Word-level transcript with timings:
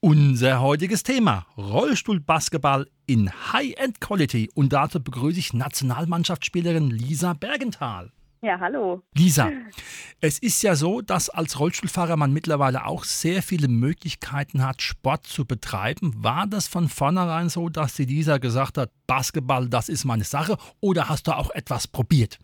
Unser 0.00 0.60
heutiges 0.60 1.02
Thema: 1.02 1.44
Rollstuhlbasketball 1.56 2.86
in 3.06 3.32
High-End 3.52 4.00
Quality. 4.00 4.48
Und 4.54 4.72
dazu 4.72 5.02
begrüße 5.02 5.40
ich 5.40 5.54
Nationalmannschaftsspielerin 5.54 6.88
Lisa 6.88 7.32
Bergenthal. 7.32 8.12
Ja, 8.40 8.60
hallo. 8.60 9.02
Lisa, 9.16 9.50
es 10.20 10.38
ist 10.38 10.62
ja 10.62 10.76
so, 10.76 11.00
dass 11.00 11.30
als 11.30 11.58
Rollstuhlfahrer 11.58 12.16
man 12.16 12.32
mittlerweile 12.32 12.86
auch 12.86 13.02
sehr 13.02 13.42
viele 13.42 13.66
Möglichkeiten 13.66 14.64
hat, 14.64 14.82
Sport 14.82 15.26
zu 15.26 15.44
betreiben. 15.44 16.12
War 16.16 16.46
das 16.46 16.68
von 16.68 16.88
vornherein 16.88 17.48
so, 17.48 17.68
dass 17.68 17.94
die 17.94 18.04
Lisa 18.04 18.38
gesagt 18.38 18.78
hat, 18.78 18.92
Basketball, 19.08 19.68
das 19.68 19.88
ist 19.88 20.04
meine 20.04 20.22
Sache? 20.22 20.58
Oder 20.78 21.08
hast 21.08 21.26
du 21.26 21.32
auch 21.32 21.50
etwas 21.50 21.88
probiert? 21.88 22.38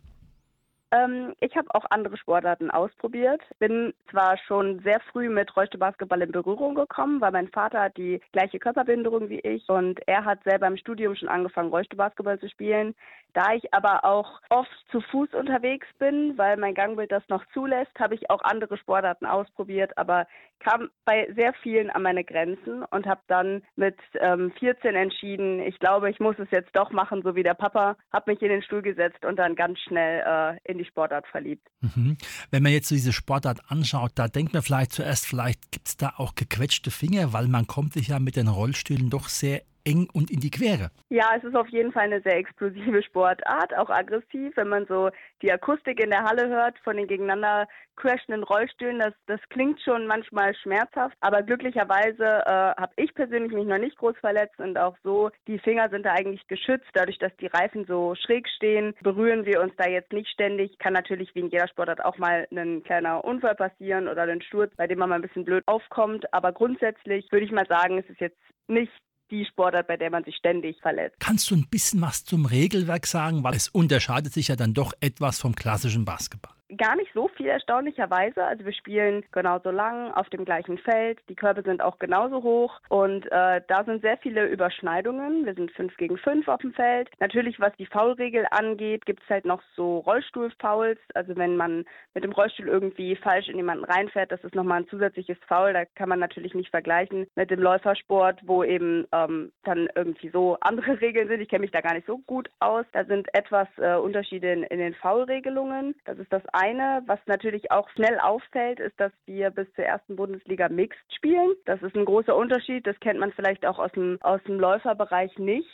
Ähm, 0.95 1.34
ich 1.41 1.57
habe 1.57 1.75
auch 1.75 1.84
andere 1.91 2.16
Sportarten 2.16 2.71
ausprobiert. 2.71 3.41
Bin 3.59 3.93
zwar 4.11 4.39
schon 4.47 4.80
sehr 4.80 5.01
früh 5.11 5.29
mit 5.29 5.55
Rollstuhlbasketball 5.57 6.23
in 6.23 6.30
Berührung 6.30 6.75
gekommen, 6.75 7.20
weil 7.20 7.33
mein 7.33 7.48
Vater 7.48 7.80
hat 7.80 7.97
die 7.97 8.20
gleiche 8.33 8.59
Körperbehinderung 8.59 9.29
wie 9.29 9.41
ich 9.41 9.69
und 9.69 10.01
er 10.07 10.25
hat 10.25 10.45
selber 10.45 10.69
im 10.69 10.77
Studium 10.77 11.17
schon 11.17 11.29
angefangen, 11.29 11.70
Rollstuhlbasketball 11.70 12.39
zu 12.39 12.48
spielen. 12.48 12.95
Da 13.33 13.53
ich 13.55 13.75
aber 13.75 14.05
auch 14.05 14.41
oft 14.48 14.70
zu 14.92 15.01
Fuß 15.01 15.34
unterwegs 15.34 15.89
bin, 15.98 16.39
weil 16.39 16.56
mein 16.56 16.75
Gangbild 16.75 17.11
das 17.11 17.29
noch 17.29 17.45
zulässt, 17.53 17.98
habe 17.98 18.14
ich 18.14 18.31
auch 18.31 18.42
andere 18.42 18.77
Sportarten 18.79 19.27
ausprobiert, 19.27 19.98
aber 19.98 20.29
kam 20.61 20.89
bei 21.05 21.29
sehr 21.34 21.53
vielen 21.55 21.91
an 21.91 22.03
meine 22.03 22.23
Grenzen 22.23 22.84
und 22.84 23.06
habe 23.06 23.20
dann 23.27 23.62
mit 23.75 23.97
ähm, 24.20 24.53
14 24.61 24.95
entschieden, 24.95 25.61
ich 25.61 25.79
glaube, 25.81 26.11
ich 26.11 26.20
muss 26.20 26.39
es 26.39 26.51
jetzt 26.53 26.75
doch 26.77 26.92
machen, 26.92 27.23
so 27.23 27.34
wie 27.34 27.42
der 27.42 27.55
Papa, 27.55 27.97
habe 28.12 28.31
mich 28.31 28.41
in 28.41 28.51
den 28.51 28.62
Stuhl 28.62 28.83
gesetzt 28.83 29.25
und 29.25 29.36
dann 29.36 29.56
ganz 29.56 29.81
schnell 29.81 30.23
äh, 30.25 30.70
in 30.70 30.79
die 30.79 30.83
Sportart 30.84 31.27
verliebt. 31.27 31.68
Mhm. 31.80 32.16
Wenn 32.50 32.62
man 32.62 32.72
jetzt 32.72 32.88
so 32.88 32.94
diese 32.94 33.12
Sportart 33.12 33.70
anschaut, 33.70 34.12
da 34.14 34.28
denkt 34.28 34.52
man 34.52 34.62
vielleicht 34.62 34.92
zuerst, 34.92 35.27
vielleicht 35.27 35.72
gibt 35.72 35.88
es 35.88 35.96
da 35.96 36.14
auch 36.16 36.34
gequetschte 36.34 36.90
Finger, 36.90 37.32
weil 37.32 37.48
man 37.48 37.66
kommt 37.66 37.94
sich 37.94 38.08
ja 38.08 38.18
mit 38.18 38.36
den 38.36 38.48
Rollstühlen 38.48 39.10
doch 39.10 39.28
sehr 39.28 39.62
eng 39.84 40.08
und 40.12 40.30
in 40.30 40.40
die 40.40 40.50
Quere. 40.50 40.90
Ja, 41.10 41.32
es 41.36 41.44
ist 41.44 41.54
auf 41.54 41.68
jeden 41.68 41.92
Fall 41.92 42.04
eine 42.04 42.20
sehr 42.22 42.36
explosive 42.36 43.02
Sportart, 43.02 43.77
auch 43.77 43.90
aggressiv, 43.90 44.56
wenn 44.56 44.68
man 44.68 44.86
so 44.86 45.10
die 45.42 45.52
Akustik 45.52 46.02
in 46.02 46.10
der 46.10 46.24
Halle 46.24 46.48
hört 46.48 46.78
von 46.80 46.96
den 46.96 47.06
gegeneinander 47.06 47.68
crashenden 47.96 48.42
Rollstühlen, 48.42 48.98
das, 48.98 49.14
das 49.27 49.40
klingt 49.50 49.80
schon 49.80 50.06
manchmal 50.06 50.55
schmerzhaft, 50.56 51.16
aber 51.20 51.42
glücklicherweise 51.42 52.24
äh, 52.24 52.80
habe 52.80 52.92
ich 52.96 53.14
persönlich 53.14 53.52
mich 53.52 53.66
noch 53.66 53.78
nicht 53.78 53.96
groß 53.96 54.16
verletzt 54.18 54.58
und 54.58 54.77
auch 54.78 54.96
so, 55.05 55.30
die 55.46 55.58
Finger 55.58 55.88
sind 55.90 56.05
da 56.05 56.12
eigentlich 56.12 56.46
geschützt, 56.48 56.88
dadurch, 56.94 57.18
dass 57.18 57.34
die 57.36 57.46
Reifen 57.46 57.84
so 57.86 58.14
schräg 58.16 58.48
stehen, 58.48 58.94
berühren 59.02 59.44
wir 59.44 59.60
uns 59.60 59.72
da 59.77 59.88
jetzt 59.88 60.12
nicht 60.12 60.28
ständig, 60.28 60.78
kann 60.78 60.92
natürlich 60.92 61.34
wie 61.34 61.40
in 61.40 61.50
jeder 61.50 61.68
Sportart 61.68 62.05
auch 62.05 62.18
mal 62.18 62.48
ein 62.50 62.82
kleiner 62.82 63.24
Unfall 63.24 63.55
passieren 63.55 64.08
oder 64.08 64.22
ein 64.22 64.42
Sturz, 64.42 64.72
bei 64.77 64.86
dem 64.86 64.98
man 64.98 65.08
mal 65.08 65.16
ein 65.16 65.22
bisschen 65.22 65.44
blöd 65.44 65.62
aufkommt, 65.66 66.32
aber 66.32 66.52
grundsätzlich 66.52 67.30
würde 67.30 67.46
ich 67.46 67.52
mal 67.52 67.66
sagen, 67.66 67.98
es 67.98 68.10
ist 68.10 68.20
jetzt 68.20 68.38
nicht 68.66 68.92
die 69.30 69.44
Sportart, 69.47 69.86
bei 69.86 69.97
der 69.97 70.11
man 70.11 70.25
sich 70.25 70.36
ständig 70.36 70.80
verletzt. 70.80 71.17
Kannst 71.19 71.50
du 71.50 71.56
ein 71.56 71.67
bisschen 71.69 72.00
was 72.00 72.25
zum 72.25 72.47
Regelwerk 72.47 73.06
sagen? 73.06 73.42
Weil 73.44 73.55
es 73.55 73.69
unterscheidet 73.69 74.33
sich 74.33 74.48
ja 74.48 74.56
dann 74.56 74.75
doch 74.75 74.92
etwas 75.00 75.41
vom 75.41 75.55
klassischen 75.55 76.05
Basketball. 76.05 76.53
Gar 76.79 76.97
nicht 76.97 77.12
so 77.12 77.29
viel 77.29 77.47
erstaunlicherweise. 77.47 78.42
Also 78.42 78.64
wir 78.64 78.73
spielen 78.73 79.23
genauso 79.33 79.70
lang 79.70 80.11
auf 80.13 80.30
dem 80.30 80.47
gleichen 80.47 80.79
Feld. 80.79 81.20
Die 81.29 81.35
Körbe 81.35 81.63
sind 81.63 81.83
auch 81.83 81.98
genauso 81.98 82.42
hoch 82.42 82.80
und 82.89 83.27
äh, 83.30 83.61
da 83.69 83.85
sind 83.85 84.01
sehr 84.01 84.17
viele 84.17 84.47
Überschneidungen. 84.47 85.45
Wir 85.45 85.53
sind 85.55 85.70
fünf 85.73 85.95
gegen 85.98 86.17
fünf 86.17 86.48
auf 86.48 86.63
dem 86.63 86.73
Feld. 86.73 87.11
Natürlich, 87.20 87.61
was 87.61 87.77
die 87.77 87.85
Foulregel 87.85 88.47
angeht, 88.51 89.05
gibt 89.05 89.23
es 89.23 89.29
halt 89.29 89.45
noch 89.45 89.61
so 89.77 89.98
Rollstuhlfouls. 89.98 90.98
Also 91.13 91.36
wenn 91.36 91.57
man 91.57 91.85
mit 92.14 92.24
dem 92.24 92.33
Rollstuhl 92.33 92.69
irgendwie 92.69 93.14
falsch 93.17 93.48
in 93.48 93.57
jemanden 93.57 93.85
reinfährt, 93.85 94.33
das 94.33 94.42
ist 94.42 94.55
nochmal 94.55 94.80
ein 94.80 94.89
zusätzliches 94.89 95.39
Foul. 95.47 95.74
Da 95.74 95.85
kann 95.85 96.08
man 96.08 96.19
natürlich 96.19 96.55
nicht 96.55 96.70
vergleichen 96.70 97.27
mit 97.35 97.51
dem 97.51 97.61
Läufersport, 97.61 98.41
wo 98.47 98.64
eben 98.64 99.07
ähm, 99.13 99.53
dann 99.64 99.91
irgendwie 99.95 100.30
so 100.30 100.57
andere 100.63 100.98
Regeln 101.03 101.29
sind. 101.29 101.42
Ich 101.42 101.51
kenne 101.51 101.61
mich 101.61 101.73
da 101.73 101.83
gar 101.83 101.92
nicht 101.92 102.07
so 102.07 102.19
gut 102.27 102.48
aus. 102.61 102.86
Da 102.92 103.05
sind 103.05 103.29
etwas 103.35 103.69
äh, 103.77 103.97
Unterschiede 103.97 104.51
in, 104.51 104.63
in 104.63 104.79
den 104.79 104.95
Foulregelungen. 104.95 105.95
Das 106.07 106.19
ist 106.19 106.33
das 106.33 106.42
eine, 106.55 107.03
was 107.07 107.19
natürlich 107.27 107.70
auch 107.70 107.89
schnell 107.91 108.19
auffällt, 108.20 108.81
ist, 108.81 108.98
dass 108.98 109.13
wir 109.27 109.51
bis 109.51 109.73
zur 109.75 109.85
ersten 109.85 110.17
Bundesliga 110.17 110.69
Mixed 110.69 111.15
spielen. 111.15 111.55
Das 111.65 111.83
ist 111.83 111.97
ein 111.97 112.05
großer 112.05 112.35
Unterschied. 112.35 112.87
Das 112.87 112.98
kennt 113.01 113.20
man 113.20 113.33
vielleicht 113.33 113.67
auch 113.67 113.79
aus 113.79 113.92
dem, 113.92 114.19
aus 114.23 114.42
dem 114.45 114.59
Läuferbereich 114.61 115.39
nicht. 115.39 115.69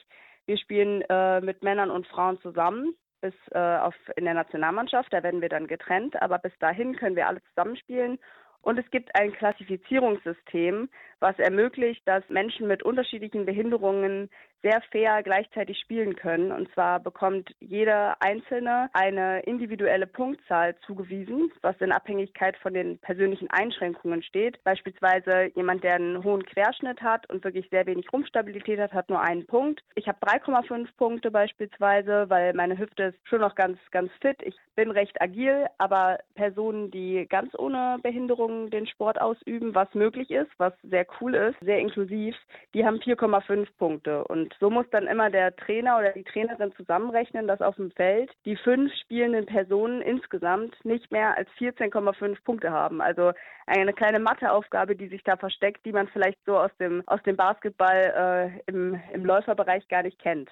Wir 0.47 0.59
spielen 0.59 1.03
äh, 1.09 1.41
mit 1.41 1.63
Männern 1.63 1.91
und 1.91 2.07
Frauen 2.07 2.41
zusammen 2.41 2.95
bis 3.21 3.35
äh, 3.53 3.59
auf 3.59 3.95
in 4.17 4.25
der 4.25 4.35
Nationalmannschaft. 4.35 5.13
Da 5.13 5.23
werden 5.23 5.43
wir 5.43 5.49
dann 5.49 5.67
getrennt, 5.67 6.21
aber 6.21 6.39
bis 6.39 6.53
dahin 6.59 6.97
können 6.97 7.17
wir 7.17 7.29
alle 7.29 7.43
zusammenspielen. 7.51 8.19
Und 8.63 8.79
es 8.79 8.91
gibt 8.91 9.15
ein 9.15 9.33
Klassifizierungssystem, 9.33 10.91
was 11.19 11.39
ermöglicht, 11.39 12.03
dass 12.07 12.29
Menschen 12.29 12.67
mit 12.67 12.83
unterschiedlichen 12.83 13.47
Behinderungen 13.47 14.29
sehr 14.63 14.81
fair 14.91 15.23
gleichzeitig 15.23 15.79
spielen 15.79 16.17
können. 16.17 16.53
Und 16.53 16.73
zwar 16.73 17.01
bekommt 17.01 17.55
jeder 17.61 18.17
Einzelne 18.21 18.91
eine 18.93 19.41
individuelle 19.41 20.07
Punktzahl 20.07 20.77
zugewiesen, 20.87 21.51
was 21.63 21.81
in 21.81 21.93
Abhängigkeit 21.93 22.57
von 22.59 22.75
den 22.75 22.99
persönlichen 22.99 23.51
Einschränkungen 23.51 24.23
steht. 24.23 24.63
Beispielsweise 24.65 25.51
jemand, 25.55 25.85
der 25.85 25.95
einen 25.95 26.23
hohen 26.23 26.45
Querschnitt 26.45 27.01
hat 27.01 27.29
und 27.31 27.45
wirklich 27.45 27.69
sehr 27.71 27.87
wenig 27.87 28.13
Rumpfstabilität 28.13 28.79
hat, 28.79 28.93
hat 28.93 29.09
nur 29.09 29.21
einen 29.21 29.47
Punkt. 29.47 29.83
Ich 29.95 30.09
habe 30.09 30.19
3,5 30.27 30.89
Punkte 30.97 31.31
beispielsweise, 31.31 32.27
weil 32.29 32.53
meine 32.55 32.79
Hüfte 32.79 33.05
ist 33.05 33.29
schon 33.29 33.41
noch 33.41 33.55
ganz, 33.55 33.79
ganz 33.91 34.11
fit. 34.21 34.37
Ich 34.43 34.57
bin 34.77 34.91
recht 34.91 35.21
agil, 35.21 35.67
aber 35.79 36.19
Personen, 36.35 36.91
die 36.91 37.27
ganz 37.29 37.55
ohne 37.59 37.99
Behinderung 38.03 38.71
den 38.71 38.87
Sport 38.87 39.21
ausüben, 39.21 39.75
was 39.75 39.93
möglich 39.95 40.31
ist, 40.31 40.51
was 40.59 40.73
sehr 40.83 41.07
cool 41.21 41.35
ist, 41.35 41.57
sehr 41.61 41.79
inklusiv, 41.79 42.35
die 42.75 42.85
haben 42.85 42.97
4,5 42.97 43.67
Punkte. 43.79 44.25
Und 44.25 44.50
so 44.59 44.71
muss 44.71 44.89
dann 44.91 45.07
immer 45.07 45.31
der 45.31 45.55
Trainer 45.55 45.99
oder 45.99 46.13
die 46.13 46.25
Trainerin 46.25 46.73
zusammenrechnen, 46.73 47.47
dass 47.47 47.61
auf 47.61 47.77
dem 47.77 47.91
Feld 47.93 48.31
die 48.45 48.57
fünf 48.57 48.93
spielenden 48.95 49.47
Personen 49.47 50.03
insgesamt 50.03 50.77
nicht 50.85 51.11
mehr 51.13 51.37
als 51.37 51.49
14,5 51.59 52.43
Punkte 52.45 52.71
haben. 52.71 53.01
Also 53.01 53.33
eine 53.67 53.93
kleine 53.93 54.19
Matheaufgabe, 54.19 54.97
die 54.97 55.09
sich 55.09 55.23
da 55.23 55.37
versteckt, 55.37 55.85
die 55.85 55.93
man 55.93 56.09
vielleicht 56.09 56.39
so 56.47 56.59
aus 56.59 56.75
dem, 56.79 57.03
aus 57.07 57.23
dem 57.23 57.37
Basketball 57.37 58.53
äh, 58.67 58.71
im, 58.71 59.01
im 59.13 59.25
Läuferbereich 59.25 59.87
gar 59.89 60.03
nicht 60.03 60.19
kennt. 60.19 60.51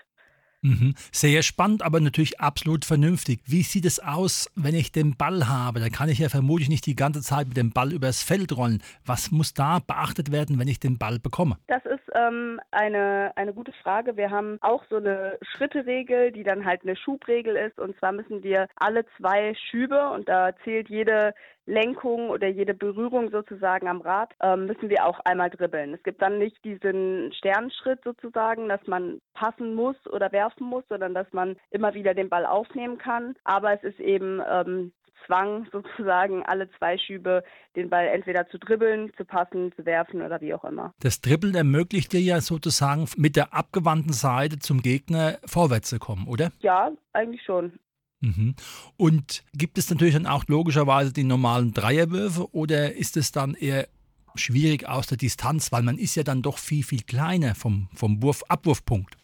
Mhm. 0.63 0.95
Sehr 1.13 1.43
spannend, 1.43 1.83
aber 1.83 2.01
natürlich 2.01 2.41
absolut 2.41 2.85
vernünftig. 2.85 3.41
Wie 3.47 3.63
sieht 3.63 3.85
es 3.85 4.01
aus, 4.01 4.51
wenn 4.57 4.75
ich 4.75 4.91
den 4.91 5.17
Ball 5.17 5.49
habe? 5.49 5.81
Dann 5.81 5.93
kann 5.93 6.09
ich 6.09 6.19
ja 6.19 6.29
vermutlich 6.29 6.69
nicht 6.69 6.87
die 6.87 6.97
ganze 6.97 7.23
Zeit 7.23 7.49
mit 7.49 7.57
dem 7.57 7.71
Ball 7.71 7.93
übers 7.93 8.23
Feld 8.23 8.57
rollen. 8.57 8.83
Was 9.07 9.31
muss 9.31 9.55
da 9.55 9.79
beachtet 9.79 10.33
werden, 10.33 10.59
wenn 10.59 10.69
ich 10.69 10.81
den 10.81 10.99
Ball 10.99 11.19
bekomme? 11.21 11.59
Das 11.69 11.85
ist 11.85 12.03
ähm, 12.15 12.61
eine, 12.73 13.33
eine 13.37 13.55
gute 13.55 13.73
Frage. 13.83 14.17
Wir 14.17 14.31
haben 14.31 14.59
auch 14.61 14.83
so 14.91 14.97
eine 14.97 15.39
Schritteregel, 15.53 16.33
die 16.33 16.43
dann 16.43 16.65
halt 16.65 16.83
eine 16.83 16.97
Schubregel 16.97 17.55
ist. 17.55 17.79
Und 17.79 17.97
zwar 17.99 18.13
müssen 18.13 18.43
wir 18.43 18.67
alle 18.77 19.05
zwei 19.17 19.55
Schübe, 19.71 20.11
und 20.11 20.29
da 20.29 20.53
zählt 20.65 20.89
jede 20.89 21.35
Lenkung 21.69 22.31
oder 22.31 22.49
jede 22.49 22.75
Berührung 22.75 23.31
sozusagen 23.31 23.89
am 23.89 24.01
Rad, 24.01 24.33
ähm, 24.43 24.67
müssen 24.67 24.89
wir 24.89 25.05
auch 25.05 25.21
einmal 25.21 25.51
dribbeln. 25.51 25.95
Es 25.95 26.03
gibt 26.03 26.23
dann 26.23 26.39
nicht 26.39 26.57
diesen 26.65 27.33
Sternschritt 27.35 28.01
sozusagen, 28.05 28.69
dass 28.69 28.85
man 28.87 29.21
passen 29.35 29.75
muss 29.75 29.97
oder 30.11 30.33
werfen 30.33 30.67
muss, 30.67 30.85
sondern 30.89 31.15
dass 31.15 31.31
man 31.33 31.57
immer 31.71 31.95
wieder 31.95 32.15
den 32.15 32.31
Ball 32.31 32.47
aufnehmen 32.47 32.99
kann. 32.99 33.35
Aber 33.45 33.75
es 33.75 33.83
ist 33.83 34.01
eben 34.01 34.41
ähm, 34.51 34.93
Zwang 35.27 35.69
sozusagen 35.73 36.43
alle 36.45 36.71
zwei 36.79 36.97
Schübe 36.99 37.45
den 37.77 37.91
Ball 37.91 38.07
entweder 38.07 38.49
zu 38.49 38.59
dribbeln, 38.59 39.13
zu 39.17 39.25
passen, 39.25 39.73
zu 39.77 39.85
werfen 39.85 40.23
oder 40.23 40.41
wie 40.41 40.55
auch 40.55 40.65
immer. 40.65 40.93
Das 41.01 41.21
Dribbeln 41.21 41.55
ermöglicht 41.55 42.13
dir 42.13 42.21
ja 42.21 42.41
sozusagen 42.41 43.07
mit 43.17 43.37
der 43.37 43.55
abgewandten 43.55 44.13
Seite 44.13 44.59
zum 44.59 44.81
Gegner 44.81 45.39
vorwärts 45.45 45.91
zu 45.91 45.99
kommen, 45.99 46.27
oder? 46.27 46.51
Ja, 46.61 46.91
eigentlich 47.13 47.43
schon. 47.43 47.79
Mhm. 48.21 48.55
Und 48.97 49.45
gibt 49.53 49.79
es 49.79 49.91
natürlich 49.91 50.15
dann 50.15 50.27
auch 50.27 50.45
logischerweise 50.49 51.13
die 51.13 51.25
normalen 51.25 51.73
Dreierwürfe 51.73 52.53
oder 52.53 52.95
ist 52.95 53.17
es 53.17 53.33
dann 53.33 53.55
eher 53.55 53.87
schwierig 54.35 54.89
aus 54.89 55.07
der 55.07 55.19
Distanz, 55.19 55.73
weil 55.73 55.83
man 55.83 55.99
ist 55.99 56.15
ja 56.15 56.23
dann 56.23 56.43
doch 56.43 56.59
viel, 56.59 56.85
viel 56.85 57.03
kleiner 57.03 57.55
vom, 57.55 57.89
vom 57.95 58.23
Wurf, 58.23 58.43
Abwurfpunkt? 58.49 59.17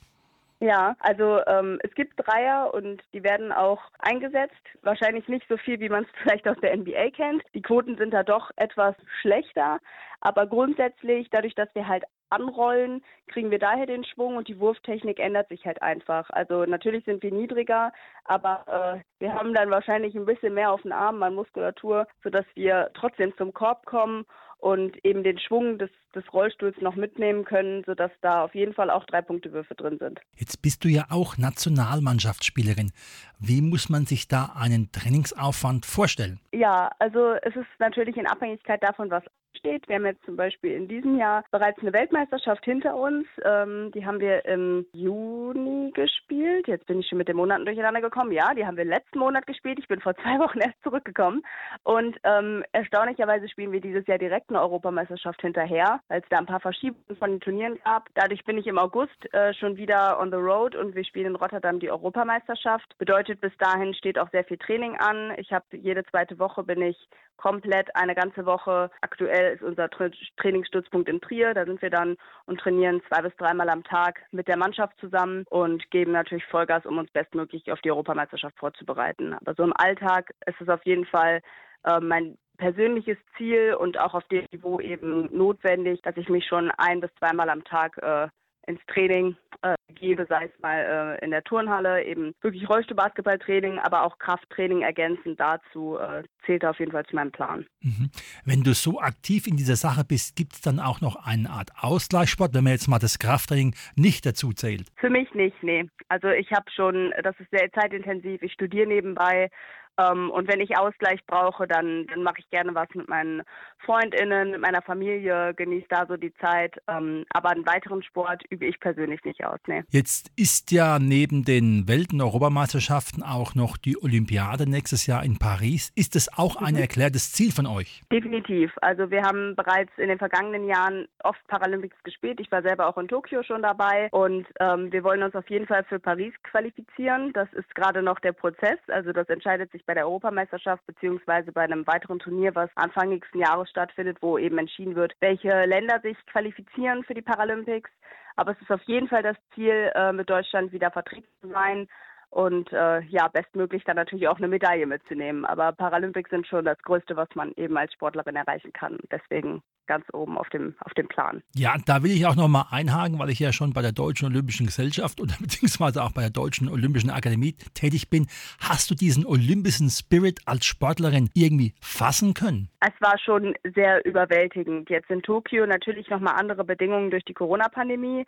Ja, 0.61 0.97
also 1.01 1.41
ähm, 1.47 1.79
es 1.83 1.95
gibt 1.95 2.15
Dreier 2.17 2.73
und 2.73 3.03
die 3.13 3.23
werden 3.23 3.53
auch 3.53 3.83
eingesetzt. 3.99 4.55
Wahrscheinlich 4.83 5.29
nicht 5.29 5.45
so 5.49 5.57
viel, 5.57 5.79
wie 5.81 5.89
man 5.89 6.05
es 6.05 6.11
vielleicht 6.23 6.49
aus 6.49 6.57
der 6.63 6.77
NBA 6.77 7.11
kennt. 7.11 7.43
Die 7.55 7.63
Quoten 7.63 7.97
sind 7.97 8.13
da 8.13 8.23
doch 8.23 8.51
etwas 8.57 8.95
schlechter. 9.21 9.79
Aber 10.21 10.47
grundsätzlich, 10.47 11.29
dadurch, 11.31 11.55
dass 11.55 11.69
wir 11.75 11.87
halt 11.87 12.05
anrollen, 12.31 13.03
kriegen 13.29 13.51
wir 13.51 13.59
daher 13.59 13.87
den 13.87 14.05
Schwung 14.05 14.37
und 14.37 14.49
die 14.49 14.59
Wurftechnik 14.59 15.19
ändert 15.19 15.49
sich 15.49 15.65
halt 15.65 15.83
einfach. 15.83 16.31
Also 16.31 16.65
natürlich 16.65 17.05
sind 17.05 17.23
wir 17.23 17.33
niedriger, 17.33 17.93
aber 18.25 18.65
äh, 18.99 19.23
wir 19.23 19.35
haben 19.35 19.55
dann 19.55 19.71
wahrscheinlich 19.71 20.15
ein 20.15 20.27
bisschen 20.27 20.55
mehr 20.55 20.73
auf 20.73 20.83
den 20.83 20.93
Armen 20.93 21.23
an 21.23 21.35
Muskulatur, 21.35 22.07
sodass 22.23 22.47
wir 22.55 22.91
trotzdem 22.95 23.37
zum 23.37 23.53
Korb 23.53 23.87
kommen 23.87 24.25
und 24.65 25.05
eben 25.05 25.23
den 25.23 25.39
Schwung 25.39 25.79
des, 25.79 25.91
des 26.15 26.25
Rollstuhls 26.33 26.75
noch 26.81 26.97
mitnehmen 26.97 27.45
können, 27.45 27.85
sodass 27.85 28.11
da 28.23 28.45
auf 28.45 28.55
jeden 28.55 28.73
Fall 28.73 28.89
auch 28.89 29.05
drei 29.05 29.21
Punktewürfe 29.21 29.75
drin 29.75 29.99
sind. 29.99 30.21
Jetzt 30.37 30.63
bist 30.63 30.85
du 30.85 30.89
ja 30.89 31.05
auch 31.11 31.37
Nationalmannschaftsspielerin. 31.37 32.93
Wie 33.39 33.61
muss 33.61 33.91
man 33.91 34.07
sich 34.07 34.27
da 34.27 34.55
einen 34.59 34.91
Trainingsaufwand 34.91 35.85
vorstellen? 35.85 36.41
Ja, 36.53 36.91
also 36.99 37.35
es 37.43 37.55
ist 37.55 37.67
natürlich 37.79 38.17
in 38.17 38.27
Abhängigkeit 38.27 38.83
davon, 38.83 39.11
was 39.11 39.25
steht. 39.65 39.89
Wir 39.89 39.97
haben 39.97 40.05
jetzt 40.05 40.25
zum 40.25 40.37
Beispiel 40.37 40.73
in 40.73 40.89
diesem 40.89 41.19
Jahr 41.19 41.43
bereits 41.51 41.81
eine 41.81 41.93
Weltmeisterschaft 41.93 42.65
hinter 42.65 42.95
uns. 42.95 43.27
Ähm, 43.45 43.91
die 43.93 44.05
haben 44.05 44.21
wir 44.21 44.45
im 44.45 44.87
Juni 44.93 45.91
gespielt. 45.93 46.69
Jetzt 46.69 46.87
bin 46.87 47.01
ich 47.01 47.09
schon 47.09 47.19
mit 47.19 47.29
den 47.29 47.37
Monaten 47.37 47.65
durcheinander 47.65 48.03
gekommen. 48.03 48.33
Ja, 48.33 48.53
die 48.53 48.67
haben 48.67 48.77
wir 48.77 48.85
letzten 48.85 49.19
Monat 49.19 49.47
gespielt. 49.47 49.79
Ich 49.79 49.89
bin 49.89 50.01
vor 50.01 50.15
zwei 50.17 50.39
Wochen 50.45 50.59
erst 50.59 50.83
zurückgekommen. 50.83 51.43
Und 51.83 52.17
ähm, 52.25 52.63
erstaunlicherweise 52.73 53.49
spielen 53.49 53.73
wir 53.73 53.81
dieses 53.81 54.07
Jahr 54.07 54.19
direkt 54.19 54.51
eine 54.51 54.61
Europameisterschaft 54.61 55.41
hinterher, 55.41 56.01
weil 56.09 56.21
es 56.21 56.29
da 56.29 56.39
ein 56.39 56.47
paar 56.47 56.61
Verschiebungen 56.61 57.17
von 57.19 57.31
den 57.31 57.41
Turnieren 57.41 57.79
gab. 57.85 58.09
Dadurch 58.15 58.45
bin 58.45 58.59
ich 58.59 58.67
im 58.67 58.79
August 58.79 59.33
äh, 59.33 59.55
schon 59.55 59.79
wieder 59.79 60.21
on 60.21 60.31
the 60.31 60.37
road 60.37 60.77
und 60.77 60.95
wir 60.95 61.05
spielen 61.05 61.27
in 61.27 61.37
Rotterdam 61.37 61.81
die 61.81 61.91
Europameisterschaft. 61.91 62.99
Bedeutet, 62.99 63.41
bis 63.41 63.57
dahin 63.57 63.95
steht 63.95 64.19
auch 64.19 64.31
sehr 64.31 64.45
viel 64.45 64.59
Training 64.59 64.97
an. 64.99 65.33
Ich 65.39 65.53
habe 65.53 65.65
jede 65.73 66.05
zweite 66.05 66.39
Woche 66.39 66.63
bin 66.65 66.83
ich 66.83 66.99
komplett 67.37 67.95
eine 67.95 68.15
ganze 68.15 68.47
Woche 68.47 68.91
aktuell 69.01 69.55
ist 69.55 69.63
unser 69.63 69.89
Tra 69.91 70.09
Trainingsstützpunkt 70.37 71.09
in 71.09 71.21
Trier. 71.21 71.55
Da 71.55 71.65
sind 71.65 71.83
wir 71.83 71.91
dann 71.91 72.17
und 72.47 72.61
trainieren 72.61 73.03
zwei 73.09 73.23
bis 73.23 73.37
dreimal 73.37 73.69
am 73.69 73.85
Tag 73.85 74.21
mit 74.31 74.49
der 74.49 74.57
Mannschaft 74.57 74.99
zusammen 75.01 75.45
und 75.51 75.91
geben 75.91 76.13
natürlich 76.13 76.45
Vollgas, 76.47 76.87
um 76.87 76.99
uns 76.99 77.11
bestmöglich 77.11 77.71
auf 77.73 77.81
die 77.81 77.91
Europameisterschaft 77.91 78.59
vorzubereiten. 78.59 79.35
Aber 79.35 79.55
so 79.55 79.63
im 79.63 79.75
Alltag 79.77 80.33
ist 80.47 80.61
es 80.61 80.69
auf 80.69 80.85
jeden 80.85 81.07
Fall 81.07 81.41
äh, 81.85 82.01
mein 82.01 82.39
persönliches 82.57 83.19
Ziel 83.37 83.75
und 83.75 83.99
auch 83.99 84.15
auf 84.15 84.25
dem 84.29 84.47
Niveau 84.53 84.81
eben 84.81 85.29
notwendig, 85.37 86.03
dass 86.03 86.17
ich 86.17 86.29
mich 86.29 86.47
schon 86.47 86.71
ein 86.79 87.01
bis 87.01 87.11
zweimal 87.19 87.51
am 87.51 87.65
Tag 87.65 87.99
äh, 87.99 88.29
ins 88.67 88.81
Training 88.87 89.37
äh, 89.63 89.75
gebe, 89.95 90.27
sei 90.29 90.47
es 90.47 90.63
mal 90.63 91.19
äh, 91.21 91.25
in 91.25 91.31
der 91.31 91.43
Turnhalle, 91.43 92.05
eben 92.05 92.35
wirklich 92.41 92.69
Rollstuhlbasketballtraining, 92.69 93.79
aber 93.79 94.05
auch 94.05 94.19
Krafttraining 94.19 94.83
ergänzend 94.83 95.41
dazu 95.41 95.99
äh, 95.99 96.23
zählt 96.45 96.65
auf 96.65 96.79
jeden 96.79 96.93
Fall 96.93 97.05
zu 97.07 97.17
meinem 97.17 97.33
Plan. 97.33 97.67
Mhm. 97.81 98.11
Wenn 98.45 98.63
du 98.63 98.75
so 98.75 99.01
aktiv 99.01 99.47
in 99.47 99.57
dieser 99.57 99.77
Sache 99.77 100.05
bist, 100.05 100.37
gibt 100.37 100.55
es 100.55 100.61
dann 100.61 100.81
auch 100.81 101.01
noch 101.01 101.17
eine 101.27 101.51
Art 101.51 101.71
Ausgleichssport, 101.81 102.55
wenn 102.55 102.65
man 102.65 102.73
jetzt 102.73 102.89
mal 102.89 102.99
das 102.99 103.19
Krafttraining 103.19 103.75
nicht 103.97 104.27
dazu 104.27 104.53
zählt? 104.53 104.89
Für 104.97 105.11
mich 105.11 105.33
nicht, 105.35 105.63
nee. 105.63 105.89
Also 106.09 106.29
ich 106.29 106.51
habe 106.53 106.71
schon, 106.75 107.13
das 107.23 107.35
ist 107.39 107.51
sehr 107.51 107.71
zeitintensiv, 107.73 108.43
ich 108.43 108.53
studiere 108.53 108.87
nebenbei, 108.87 109.51
ähm, 109.99 110.31
und 110.31 110.49
wenn 110.49 110.61
ich 110.61 110.77
Ausgleich 110.77 111.21
brauche, 111.27 111.67
dann, 111.67 112.07
dann 112.09 112.23
mache 112.23 112.37
ich 112.39 112.51
gerne 112.51 112.75
was 112.75 112.89
mit 112.95 113.09
meinen 113.09 113.43
Freundinnen, 113.85 114.53
mit 114.53 114.61
meiner 114.61 114.83
Familie, 114.83 115.55
genieße 115.55 115.87
da 115.89 116.07
so 116.07 116.17
die 116.17 116.35
Zeit. 116.35 116.77
Ähm, 116.89 117.25
aber 117.31 117.51
einen 117.51 117.67
weiteren 117.67 118.03
Sport 118.03 118.43
übe 118.51 118.67
ich 118.67 118.81
persönlich 118.81 119.23
nicht 119.25 119.45
aus. 119.45 119.59
Nee. 119.67 119.85
Jetzt 119.91 120.31
ist 120.37 120.73
ja 120.73 120.99
neben 120.99 121.45
den 121.45 121.87
Welten-Europameisterschaften 121.87 123.23
auch 123.23 123.55
noch 123.55 123.77
die 123.77 123.97
Olympiade 124.03 124.69
nächstes 124.69 125.07
Jahr 125.07 125.25
in 125.25 125.39
Paris. 125.39 125.93
Ist 125.95 126.15
das 126.15 126.29
auch 126.37 126.57
ein 126.57 126.75
mhm. 126.75 126.81
erklärtes 126.81 127.33
Ziel 127.33 127.53
von 127.53 127.67
euch? 127.67 128.03
Definitiv. 128.11 128.73
Also 128.81 129.11
wir 129.11 129.23
haben 129.23 129.55
bereits 129.55 129.93
in 129.97 130.09
den 130.09 130.19
vergangenen 130.19 130.67
Jahren 130.67 131.07
oft 131.23 131.41
Paralympics 131.47 132.03
gespielt. 132.03 132.41
Ich 132.41 132.51
war 132.51 132.63
selber 132.63 132.89
auch 132.89 132.99
in 132.99 133.09
Tokio 133.09 133.43
schon 133.43 133.63
dabei 133.63 134.09
und 134.11 134.47
ähm, 134.61 134.91
wir 134.93 135.05
wollen 135.05 135.23
uns 135.23 135.35
auf 135.35 135.49
jeden 135.49 135.67
Fall 135.67 135.85
für 135.85 136.01
Paris 136.01 136.33
qualifizieren. 136.43 137.33
Das 137.33 137.53
ist 137.53 137.73
gerade 137.75 138.03
noch 138.03 138.19
der 138.21 138.33
Prozess. 138.33 138.79
Also 138.89 139.13
das 139.13 139.29
entscheidet 139.29 139.71
sich 139.71 139.84
bei 139.87 139.95
der 139.95 140.07
Europameisterschaft 140.07 140.87
beziehungsweise 140.87 141.53
bei 141.53 141.63
einem 141.63 141.87
weiteren 141.87 142.19
Turnier, 142.19 142.55
was 142.55 142.71
Anfang 142.75 143.11
nächsten 143.11 143.39
Jahres 143.39 143.71
stattfindet, 143.71 144.19
wo 144.21 144.39
eben 144.39 144.59
entschieden 144.59 144.97
wird, 144.97 145.15
welche 145.21 145.65
Länder 145.67 146.01
sich 146.01 146.17
qualifizieren 146.27 147.05
für 147.05 147.15
die 147.15 147.23
Paralympics. 147.23 147.91
Aber 148.37 148.53
es 148.53 148.61
ist 148.61 148.71
auf 148.71 148.83
jeden 148.83 149.09
Fall 149.09 149.23
das 149.23 149.37
Ziel, 149.55 149.93
äh, 149.95 150.13
mit 150.13 150.29
Deutschland 150.29 150.73
wieder 150.73 150.91
vertreten 150.91 151.29
zu 151.41 151.49
sein 151.49 151.89
und 152.31 152.73
äh, 152.73 153.01
ja, 153.03 153.29
bestmöglich 153.29 153.85
dann 153.85 153.95
natürlich 153.97 154.27
auch 154.27 154.39
eine 154.39 154.49
Medaille 154.49 154.87
mitzunehmen. 154.87 155.45
Aber 155.45 155.71
Paralympics 155.71 156.31
sind 156.31 156.47
schon 156.47 156.65
das 156.65 156.79
Größte, 156.79 157.17
was 157.17 157.29
man 157.35 157.53
eben 157.57 157.77
als 157.77 157.93
Sportlerin 157.93 158.35
erreichen 158.35 158.73
kann. 158.73 158.99
Deswegen 159.13 159.63
ganz 159.87 160.05
oben 160.13 160.39
auf 160.39 160.49
dem, 160.51 160.75
auf 160.81 160.93
dem 160.95 161.09
Plan. 161.09 161.43
Ja, 161.55 161.77
da 161.85 162.03
will 162.03 162.11
ich 162.11 162.27
auch 162.27 162.37
noch 162.37 162.49
mal 162.49 162.67
einhaken, 162.71 163.19
weil 163.19 163.31
ich 163.31 163.39
ja 163.39 163.53
schon 163.53 163.73
bei 163.73 163.83
der 163.83 163.93
Deutschen 163.93 164.27
Olympischen 164.27 164.67
Gesellschaft 164.67 165.21
oder 165.21 165.35
beziehungsweise 165.41 166.03
auch 166.03 166.13
bei 166.13 166.23
der 166.23 166.31
Deutschen 166.31 166.69
Olympischen 166.69 167.11
Akademie 167.11 167.57
tätig 167.75 168.11
bin. 168.11 168.27
Hast 168.61 168.91
du 168.91 168.95
diesen 168.95 169.27
olympischen 169.27 169.91
Spirit 169.91 170.41
als 170.47 170.65
Sportlerin 170.67 171.31
irgendwie 171.35 171.75
fassen 171.81 172.35
können? 172.35 172.69
Es 172.81 172.93
war 173.01 173.19
schon 173.19 173.55
sehr 173.75 174.05
überwältigend. 174.05 174.91
Jetzt 174.91 175.11
in 175.11 175.23
Tokio 175.23 175.67
natürlich 175.67 176.09
noch 176.11 176.21
mal 176.21 176.33
andere 176.33 176.65
Bedingungen 176.65 177.11
durch 177.11 177.25
die 177.25 177.35
Corona-Pandemie. 177.35 178.25